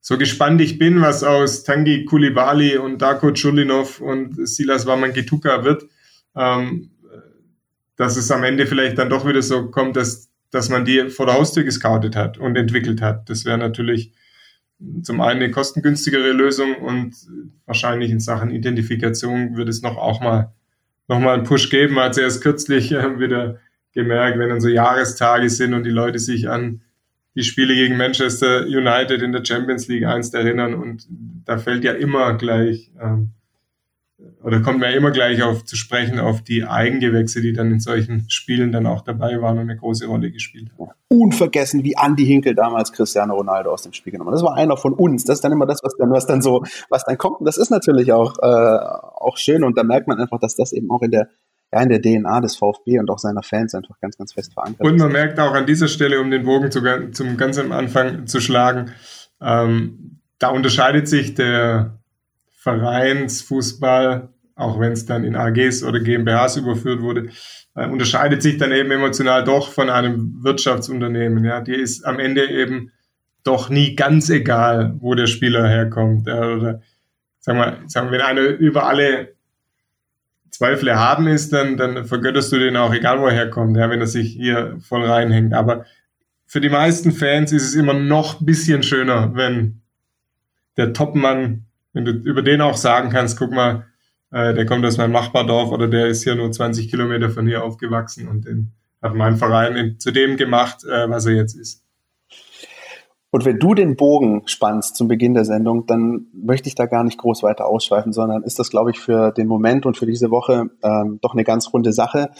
[0.00, 5.86] so gespannt ich bin, was aus Tangi Kulibali und Darko Chulinov und Silas Wamangituka wird,
[6.36, 6.90] ähm,
[7.96, 11.26] dass es am Ende vielleicht dann doch wieder so kommt, dass, dass man die vor
[11.26, 13.28] der Haustür gescoutet hat und entwickelt hat.
[13.30, 14.12] Das wäre natürlich
[15.02, 17.14] zum einen eine kostengünstigere Lösung und
[17.66, 20.52] wahrscheinlich in Sachen Identifikation würde es noch auch mal
[21.06, 21.98] noch mal einen Push geben.
[21.98, 23.60] Als erst kürzlich äh, wieder
[23.92, 26.80] gemerkt, wenn dann so Jahrestage sind und die Leute sich an
[27.36, 31.06] die Spiele gegen Manchester United in der Champions League einst erinnern und
[31.44, 33.30] da fällt ja immer gleich ähm,
[34.44, 37.80] oder kommt man ja immer gleich auf zu sprechen, auf die Eigengewächse, die dann in
[37.80, 40.90] solchen Spielen dann auch dabei waren und eine große Rolle gespielt haben.
[41.08, 44.34] Unvergessen, wie Andy Hinkel damals Cristiano Ronaldo aus dem Spiel genommen hat.
[44.34, 45.24] Das war einer von uns.
[45.24, 47.40] Das ist dann immer das, was dann, was dann so, was dann kommt.
[47.40, 49.64] Und das ist natürlich auch, äh, auch schön.
[49.64, 51.30] Und da merkt man einfach, dass das eben auch in der,
[51.72, 54.80] ja, in der DNA des VfB und auch seiner Fans einfach ganz, ganz fest verankert
[54.80, 54.90] ist.
[54.90, 56.82] Und man merkt auch an dieser Stelle, um den Bogen zu,
[57.12, 58.90] zum ganz am Anfang zu schlagen,
[59.40, 61.98] ähm, da unterscheidet sich der
[62.58, 67.30] Vereinsfußball, auch wenn es dann in AGs oder GmbHs überführt wurde,
[67.74, 71.44] äh, unterscheidet sich dann eben emotional doch von einem Wirtschaftsunternehmen.
[71.44, 72.92] Ja, die ist am Ende eben
[73.42, 76.26] doch nie ganz egal, wo der Spieler herkommt.
[76.26, 76.82] Ja, oder
[77.40, 79.34] sagen wir, sagen wir, wenn einer über alle
[80.50, 84.00] Zweifel haben ist, dann, dann vergötterst du den auch, egal wo er herkommt, ja, wenn
[84.00, 85.52] er sich hier voll reinhängt.
[85.52, 85.84] Aber
[86.46, 89.80] für die meisten Fans ist es immer noch ein bisschen schöner, wenn
[90.76, 93.86] der Topmann wenn du über den auch sagen kannst, guck mal,
[94.34, 97.62] äh, der kommt aus meinem Nachbardorf oder der ist hier nur 20 Kilometer von hier
[97.62, 101.84] aufgewachsen und den hat mein Verein in, zu dem gemacht, äh, was er jetzt ist.
[103.30, 107.04] Und wenn du den Bogen spannst zum Beginn der Sendung, dann möchte ich da gar
[107.04, 110.30] nicht groß weiter ausschweifen, sondern ist das, glaube ich, für den Moment und für diese
[110.30, 112.30] Woche ähm, doch eine ganz runde Sache.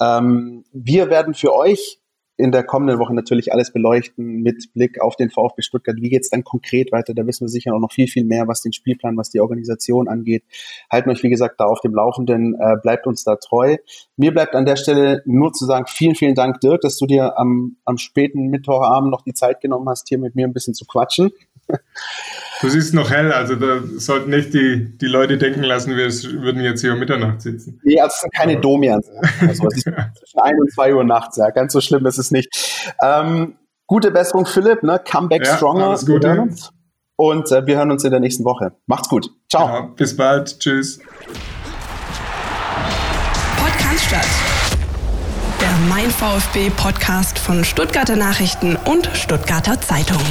[0.00, 1.99] Ähm, wir werden für euch
[2.40, 5.96] in der kommenden Woche natürlich alles beleuchten mit Blick auf den VfB Stuttgart.
[6.00, 7.14] Wie geht es dann konkret weiter?
[7.14, 10.08] Da wissen wir sicher auch noch viel, viel mehr, was den Spielplan, was die Organisation
[10.08, 10.44] angeht.
[10.90, 13.76] Halten euch, wie gesagt, da auf dem Laufenden, äh, bleibt uns da treu.
[14.16, 17.38] Mir bleibt an der Stelle nur zu sagen, vielen, vielen Dank, Dirk, dass du dir
[17.38, 20.84] am, am späten Mittwochabend noch die Zeit genommen hast, hier mit mir ein bisschen zu
[20.86, 21.30] quatschen.
[22.60, 26.60] Du siehst noch hell, also da sollten nicht die, die Leute denken lassen, wir würden
[26.60, 27.80] jetzt hier um Mitternacht sitzen.
[27.82, 29.06] Nee, also es sind keine Domians.
[29.40, 31.50] Also es ist zwischen 1 und 2 Uhr nachts, ja.
[31.50, 32.48] Ganz so schlimm ist es nicht.
[33.02, 33.56] Ähm,
[33.86, 35.00] gute Besserung, Philipp, ne?
[35.02, 35.88] Comeback ja, stronger.
[35.88, 36.48] Alles Gute.
[37.16, 38.72] Und äh, wir hören uns in der nächsten Woche.
[38.86, 39.30] Macht's gut.
[39.48, 39.66] Ciao.
[39.66, 40.58] Ja, bis bald.
[40.60, 41.00] Tschüss.
[43.58, 44.28] Podcast statt.
[45.60, 50.22] Der Mein VfB Podcast von Stuttgarter Nachrichten und Stuttgarter Zeitung.